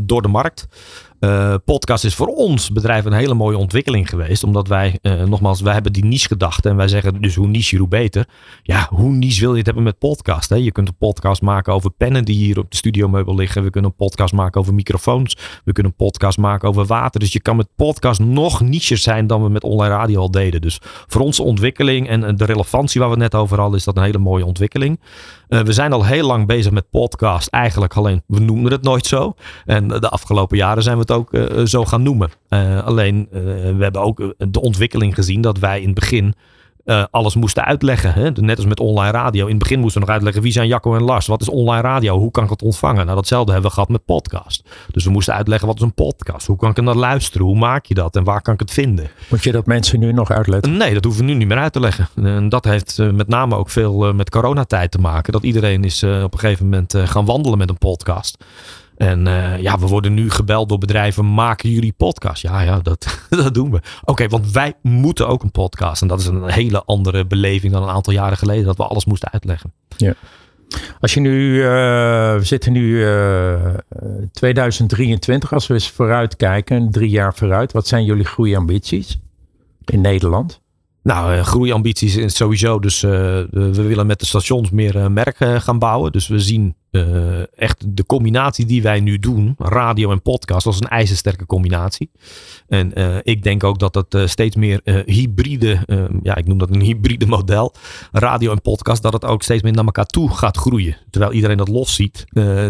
[0.04, 0.68] door de markt.
[1.20, 4.44] Uh, podcast is voor ons bedrijf een hele mooie ontwikkeling geweest.
[4.44, 6.66] Omdat wij, uh, nogmaals, wij hebben die niche gedacht.
[6.66, 8.28] En wij zeggen dus hoe niche, hoe beter.
[8.62, 10.48] Ja, hoe niche wil je het hebben met podcast?
[10.50, 10.56] Hè?
[10.56, 13.62] Je kunt een podcast maken over pennen die hier op de studiomeubel liggen.
[13.62, 15.36] We kunnen een podcast maken over microfoons.
[15.64, 17.20] We kunnen een podcast maken over water.
[17.20, 20.60] Dus je kan met podcast nog niche zijn dan we met online radio al deden.
[20.60, 24.02] Dus voor onze ontwikkeling en de relevantie waar we net over hadden, is dat een
[24.02, 25.00] hele mooie ontwikkeling.
[25.48, 27.48] We zijn al heel lang bezig met podcast.
[27.48, 29.34] Eigenlijk alleen, we noemden het nooit zo.
[29.64, 32.30] En de afgelopen jaren zijn we het ook eh, zo gaan noemen.
[32.48, 33.40] Eh, alleen, eh,
[33.76, 36.34] we hebben ook eh, de ontwikkeling gezien dat wij in het begin
[36.84, 38.12] eh, alles moesten uitleggen.
[38.12, 38.30] Hè?
[38.30, 39.44] Net als met online radio.
[39.44, 41.26] In het begin moesten we nog uitleggen wie zijn Jacco en Lars.
[41.26, 42.18] Wat is online radio?
[42.18, 43.04] Hoe kan ik het ontvangen?
[43.04, 44.68] Nou, datzelfde hebben we gehad met podcast.
[44.90, 46.46] Dus we moesten uitleggen wat is een podcast?
[46.46, 47.46] Hoe kan ik naar luisteren?
[47.46, 48.16] Hoe maak je dat?
[48.16, 49.08] En waar kan ik het vinden?
[49.30, 50.76] Moet je dat mensen nu nog uitleggen?
[50.76, 52.08] Nee, dat hoeven we nu niet meer uit te leggen.
[52.14, 55.32] En dat heeft eh, met name ook veel eh, met coronatijd te maken.
[55.32, 58.44] Dat iedereen is eh, op een gegeven moment eh, gaan wandelen met een podcast.
[58.96, 61.34] En eh, ja, we worden nu gebeld door bedrijven.
[61.34, 62.42] Maken jullie podcast?
[62.42, 63.80] Ja, ja, dat, dat doen we.
[64.04, 66.02] Oké, want wij moeten ook een podcast.
[66.02, 68.64] En dat is een hele andere beleving dan een aantal jaren geleden.
[68.64, 69.72] Dat we alles moesten uitleggen.
[71.00, 71.68] Als je nu, eh,
[72.36, 73.74] we zitten nu eh,
[74.32, 77.72] 2023, als we eens vooruit kijken, drie jaar vooruit.
[77.72, 79.18] Wat zijn jullie groeiambities
[79.84, 80.60] in Nederland?
[81.06, 82.78] Nou, eh, groeiambities is sowieso.
[82.78, 83.10] Dus eh,
[83.50, 86.12] we willen met de stations meer eh, merk eh, gaan bouwen.
[86.12, 90.80] Dus we zien eh, echt de combinatie die wij nu doen, radio en podcast, als
[90.80, 92.10] een ijzersterke combinatie.
[92.68, 96.58] En eh, ik denk ook dat het eh, steeds meer hybride, eh, ja, ik noem
[96.58, 97.74] dat een hybride model,
[98.12, 100.96] radio en podcast, dat het ook steeds meer naar elkaar toe gaat groeien.
[101.10, 102.24] Terwijl iedereen dat los ziet,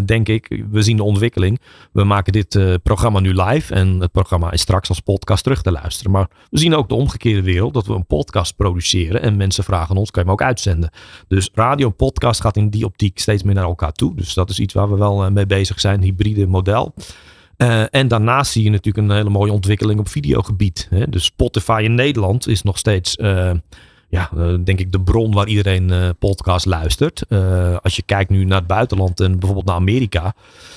[0.05, 1.59] denk ik, we zien de ontwikkeling.
[1.91, 5.71] We maken dit programma nu live en het programma is straks als podcast terug te
[5.71, 6.11] luisteren.
[6.11, 9.95] Maar we zien ook de omgekeerde wereld, dat we een podcast produceren en mensen vragen
[9.95, 10.89] ons, kan je hem ook uitzenden?
[11.27, 14.13] Dus radio en podcast gaat in die optiek steeds meer naar elkaar toe.
[14.17, 16.93] Dus dat is iets waar we wel eh, mee bezig zijn, hybride model.
[17.57, 20.87] Eh, en daarnaast zie je natuurlijk een hele mooie ontwikkeling op videogebied.
[20.89, 21.09] Hè?
[21.09, 23.51] Dus Spotify in Nederland is nog steeds, eh,
[24.09, 24.29] ja,
[24.63, 27.23] denk ik, de bron waar iedereen podcast luistert.
[27.81, 30.35] Als je kijkt nu naar het buitenland en bijvoorbeeld naar Amerika,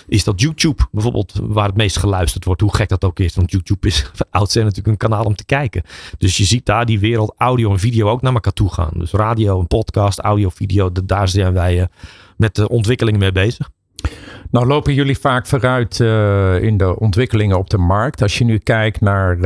[0.09, 2.61] is dat YouTube bijvoorbeeld waar het meest geluisterd wordt.
[2.61, 5.45] Hoe gek dat ook is, want YouTube is van oudsher natuurlijk een kanaal om te
[5.45, 5.83] kijken.
[6.19, 8.93] Dus je ziet daar die wereld audio en video ook naar elkaar toe gaan.
[8.95, 11.89] Dus radio en podcast, audio, video, da- daar zijn wij
[12.41, 13.71] met de ontwikkelingen mee bezig.
[14.51, 18.23] Nou lopen jullie vaak vooruit eh, in de ontwikkelingen op de markt.
[18.23, 19.43] Als je nu kijkt naar, eh,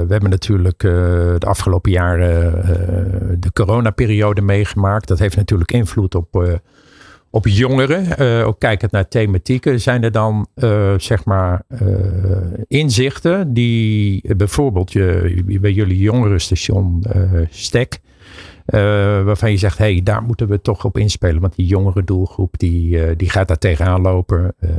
[0.00, 0.90] we hebben natuurlijk eh,
[1.38, 2.52] de afgelopen jaren
[3.40, 5.08] de coronaperiode meegemaakt.
[5.08, 6.60] Dat heeft natuurlijk invloed op,
[7.30, 8.44] op jongeren.
[8.46, 9.80] Ook kijkend naar thematieken.
[9.80, 10.46] Zijn er dan
[10.96, 11.62] zeg maar
[12.68, 17.04] inzichten die bijvoorbeeld je, bij jullie jongerenstation
[17.50, 18.00] Stek...
[18.64, 18.80] eh,
[19.22, 21.40] waarvan je zegt, hé, hey, daar moeten we toch op inspelen.
[21.40, 24.54] Want die jongere doelgroep, die, eh, die gaat daar tegenaan lopen.
[24.58, 24.70] Eh,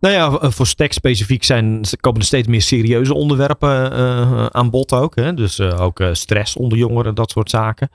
[0.00, 3.92] Nou ja, voor Stek specifiek zijn, komen er steeds meer serieuze onderwerpen
[4.52, 5.16] aan bod ook.
[5.16, 5.34] Hè?
[5.34, 7.90] Dus ook stress onder jongeren, dat soort zaken.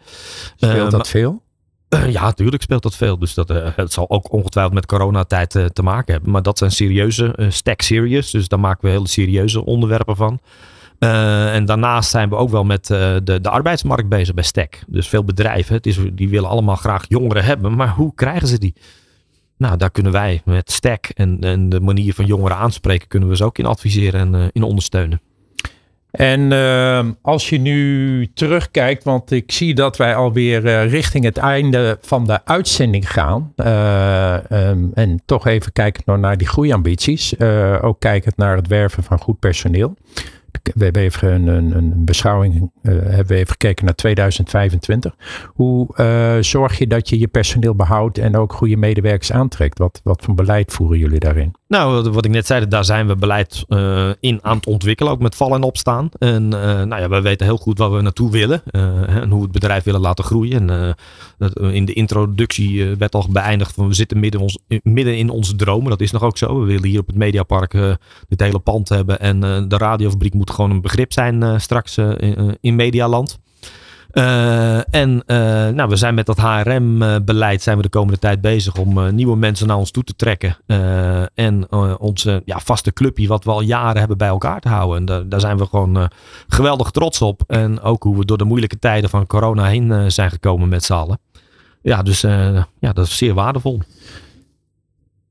[0.55, 1.41] speelt dat veel?
[1.89, 3.17] Ja, natuurlijk speelt dat veel.
[3.19, 6.31] Dus dat, het zal ook ongetwijfeld met coronatijd te maken hebben.
[6.31, 8.31] Maar dat zijn serieuze, stack serious.
[8.31, 10.39] Dus daar maken we hele serieuze onderwerpen van.
[10.99, 14.79] Eh, en daarnaast zijn we ook wel met eh, de, de arbeidsmarkt bezig bij Stack.
[14.87, 17.75] Dus veel bedrijven, het is, die willen allemaal graag jongeren hebben.
[17.75, 18.73] Maar hoe krijgen ze die?
[19.57, 23.43] Nou, daar kunnen wij met Stack en, de manier van jongeren aanspreken, kunnen we ze
[23.43, 25.21] ook in adviseren en eh, in ondersteunen.
[26.11, 26.51] En
[27.21, 32.45] als je nu terugkijkt, want ik zie dat wij alweer richting het einde van de
[32.45, 33.53] uitzending gaan.
[33.55, 37.39] Eh, ehm, en toch even kijken naar die groeiambities.
[37.81, 39.95] Ook kijkend naar het werven van goed personeel.
[40.75, 45.15] We hebben even een, een, beschouwing, eh, hebben we even gekeken naar 2025.
[45.45, 49.77] Hoe eh, zorg je dat je je personeel behoudt en ook goede medewerkers aantrekt?
[49.77, 51.55] Wat, wat voor beleid voeren jullie daarin?
[51.67, 55.19] Nou, wat ik net zei, daar zijn we beleid eh, in aan het ontwikkelen, ook
[55.19, 56.09] met vallen en opstaan.
[56.19, 59.51] En nou ja, we weten heel goed waar we naartoe willen en hoe we het
[59.51, 60.69] bedrijf willen laten groeien.
[60.69, 60.95] En
[61.73, 65.89] in de introductie werd al beëindigd van we zitten midden midden in onze dromen.
[65.89, 66.59] Dat is nog ook zo.
[66.59, 67.97] We willen hier op het Mediapark
[68.27, 72.09] dit hele pand hebben en de radiofabriek moet gewoon een begrip zijn eh, straks eh,
[72.17, 73.39] in, in Medialand.
[74.11, 75.37] Eh, en eh,
[75.67, 79.35] nou, we zijn met dat HRM-beleid zijn we de komende tijd bezig om eh, nieuwe
[79.35, 80.57] mensen naar ons toe te trekken.
[80.65, 84.69] Eh, en eh, onze ja, vaste clubje, wat we al jaren hebben bij elkaar te
[84.69, 84.97] houden.
[84.97, 86.05] En daar, zijn we gewoon eh,
[86.47, 87.43] geweldig trots op.
[87.47, 90.83] En ook hoe we door de moeilijke tijden van corona heen eh, zijn gekomen met
[90.83, 91.19] z'n allen.
[91.81, 93.81] Ja, dus eh, ja, dat is zeer waardevol.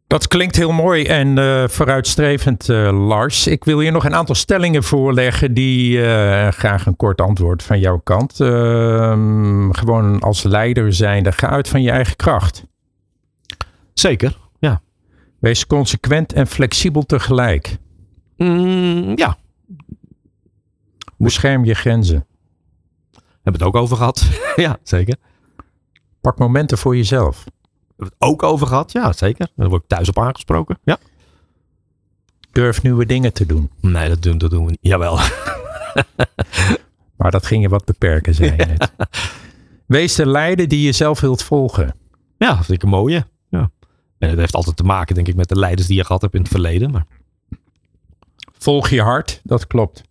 [0.07, 3.46] Dat klinkt heel mooi en eh, vooruitstrevend, eh, Lars.
[3.46, 7.78] Ik wil je nog een aantal stellingen voorleggen die eh, graag een kort antwoord van
[7.78, 8.40] jouw kant.
[8.40, 12.64] Ehm, gewoon als leider zijnde, ga uit van je eigen kracht.
[13.92, 14.80] Zeker, ja.
[15.38, 17.76] Wees consequent en flexibel tegelijk.
[18.36, 19.36] Mm, ja,
[21.18, 22.26] Bescherm je grenzen.
[23.12, 24.26] hebben we het ook over gehad.
[24.57, 25.16] ja, zeker.
[26.20, 27.44] Pak momenten voor jezelf.
[27.97, 28.92] Het ook over gehad.
[28.92, 29.49] Ja, zeker.
[29.57, 30.78] Daar word ik thuis op aangesproken.
[30.84, 30.99] Ja.
[32.53, 33.70] Durf nieuwe dingen te doen.
[33.80, 34.78] Nee, dat doen, dat doen we niet.
[34.80, 35.18] Jawel.
[37.16, 38.92] Maar dat ging je wat beperken, zei je net.
[39.86, 41.94] Wees de leider die je zelf wilt volgen.
[42.38, 43.26] Ja, dat vind ik een mooie.
[43.49, 43.70] Ja.
[44.18, 46.34] En het heeft altijd te maken, denk ik, met de leiders die je gehad hebt
[46.34, 46.90] in het verleden.
[46.90, 47.07] Maar
[48.59, 50.03] Volg je hart, dat klopt.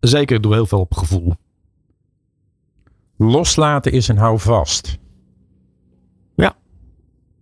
[0.00, 1.34] Zeker, ik doe heel veel op gevoel.
[3.16, 4.98] Loslaten is een houvast.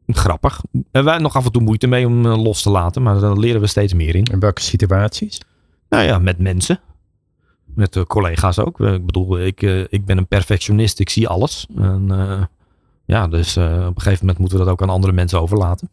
[0.06, 0.62] Grappig.
[0.90, 3.36] En wij nog af en toe moeite mee om eh, los te laten, maar daar
[3.36, 4.24] leren we steeds meer in.
[4.24, 5.40] In welke situaties?
[5.88, 6.80] Nou ja, met mensen.
[7.64, 8.80] Met de collega's ook.
[8.80, 11.00] Eh, Ik bedoel, ik, eh, ik ben een perfectionist.
[11.00, 11.66] Ik zie alles.
[11.76, 12.42] En, eh,
[13.04, 15.90] ja, dus eh, op een gegeven moment moeten we dat ook aan andere mensen overlaten.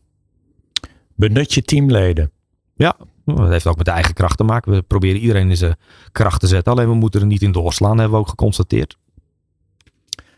[1.15, 2.31] Benut je teamleden.
[2.75, 2.95] Ja,
[3.25, 4.71] dat heeft ook met de eigen kracht te maken.
[4.71, 5.75] We proberen iedereen in zijn
[6.11, 6.71] kracht te zetten.
[6.71, 8.97] Alleen we moeten er niet in doorslaan, hebben we ook geconstateerd.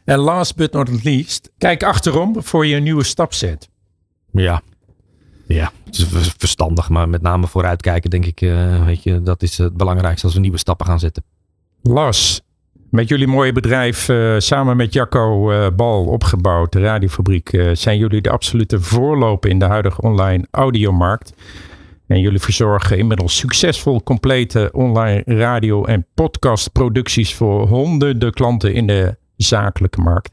[0.06, 3.70] En last but not least, kijk achterom voor je een nieuwe stap zet.
[4.32, 4.62] Ja.
[5.47, 9.41] Ja, het is ver- verstandig, maar met name vooruitkijken, denk ik, eh, weet je, dat
[9.43, 11.24] is het belangrijkste als we nieuwe stappen gaan zetten.
[11.82, 12.41] Lars,
[12.89, 18.22] met jullie mooie bedrijf, eh, samen met Jacco eh, Bal opgebouwd, de radiofabriek, zijn jullie
[18.22, 21.34] de absolute voorloper in de huidige online audiomarkt.
[22.08, 29.18] En jullie verzorgen inmiddels succesvol complete online radio- en podcastproducties voor honderden klanten in de
[29.38, 30.31] zakelijke markt.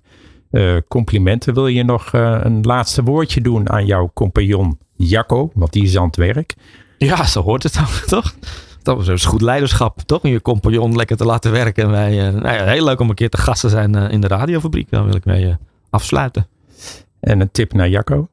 [0.52, 1.54] Eh, complimenten.
[1.54, 5.98] Wil je nog eh, een laatste woordje doen aan jouw compagnon Jacco, want die is
[5.98, 6.54] aan het werk.
[6.98, 8.34] Ja, zo hoort het ook, toch?
[8.82, 10.22] Dat is goed leiderschap, toch?
[10.22, 11.84] Om je compagnon lekker te laten werken.
[11.84, 14.20] En wij, eh, nou ja, heel leuk om een keer te gast te zijn in
[14.20, 14.90] de radiofabriek.
[14.90, 15.56] Daar wil ik mee
[15.90, 16.46] afsluiten.
[17.20, 18.28] En een tip naar Jacco.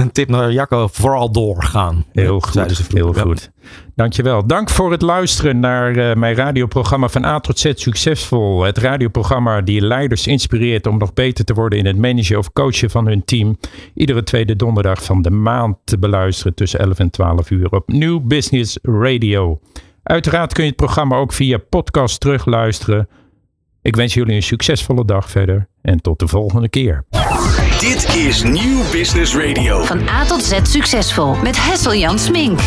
[0.00, 2.04] Een tip naar Jacco, vooral doorgaan.
[2.12, 3.50] Heel goed, heel goed.
[3.94, 4.46] Dankjewel.
[4.46, 8.62] Dank voor het luisteren naar eh, mijn radioprogramma van A tot Z Succesvol.
[8.62, 12.90] Het radioprogramma die leiders inspireert om nog beter te worden in het managen of coachen
[12.90, 13.58] van hun team.
[13.94, 18.20] Iedere tweede donderdag van de maand te beluisteren tussen 11 en 12 uur op New
[18.26, 19.60] Business Radio.
[20.02, 23.08] Uiteraard kun je het programma ook via podcast terugluisteren.
[23.82, 27.04] Ik wens jullie een succesvolle dag verder en tot de volgende keer.
[27.80, 29.84] Dit is Nieuw Business Radio.
[29.84, 32.60] Van A tot Z succesvol met Hessel Jan Smink.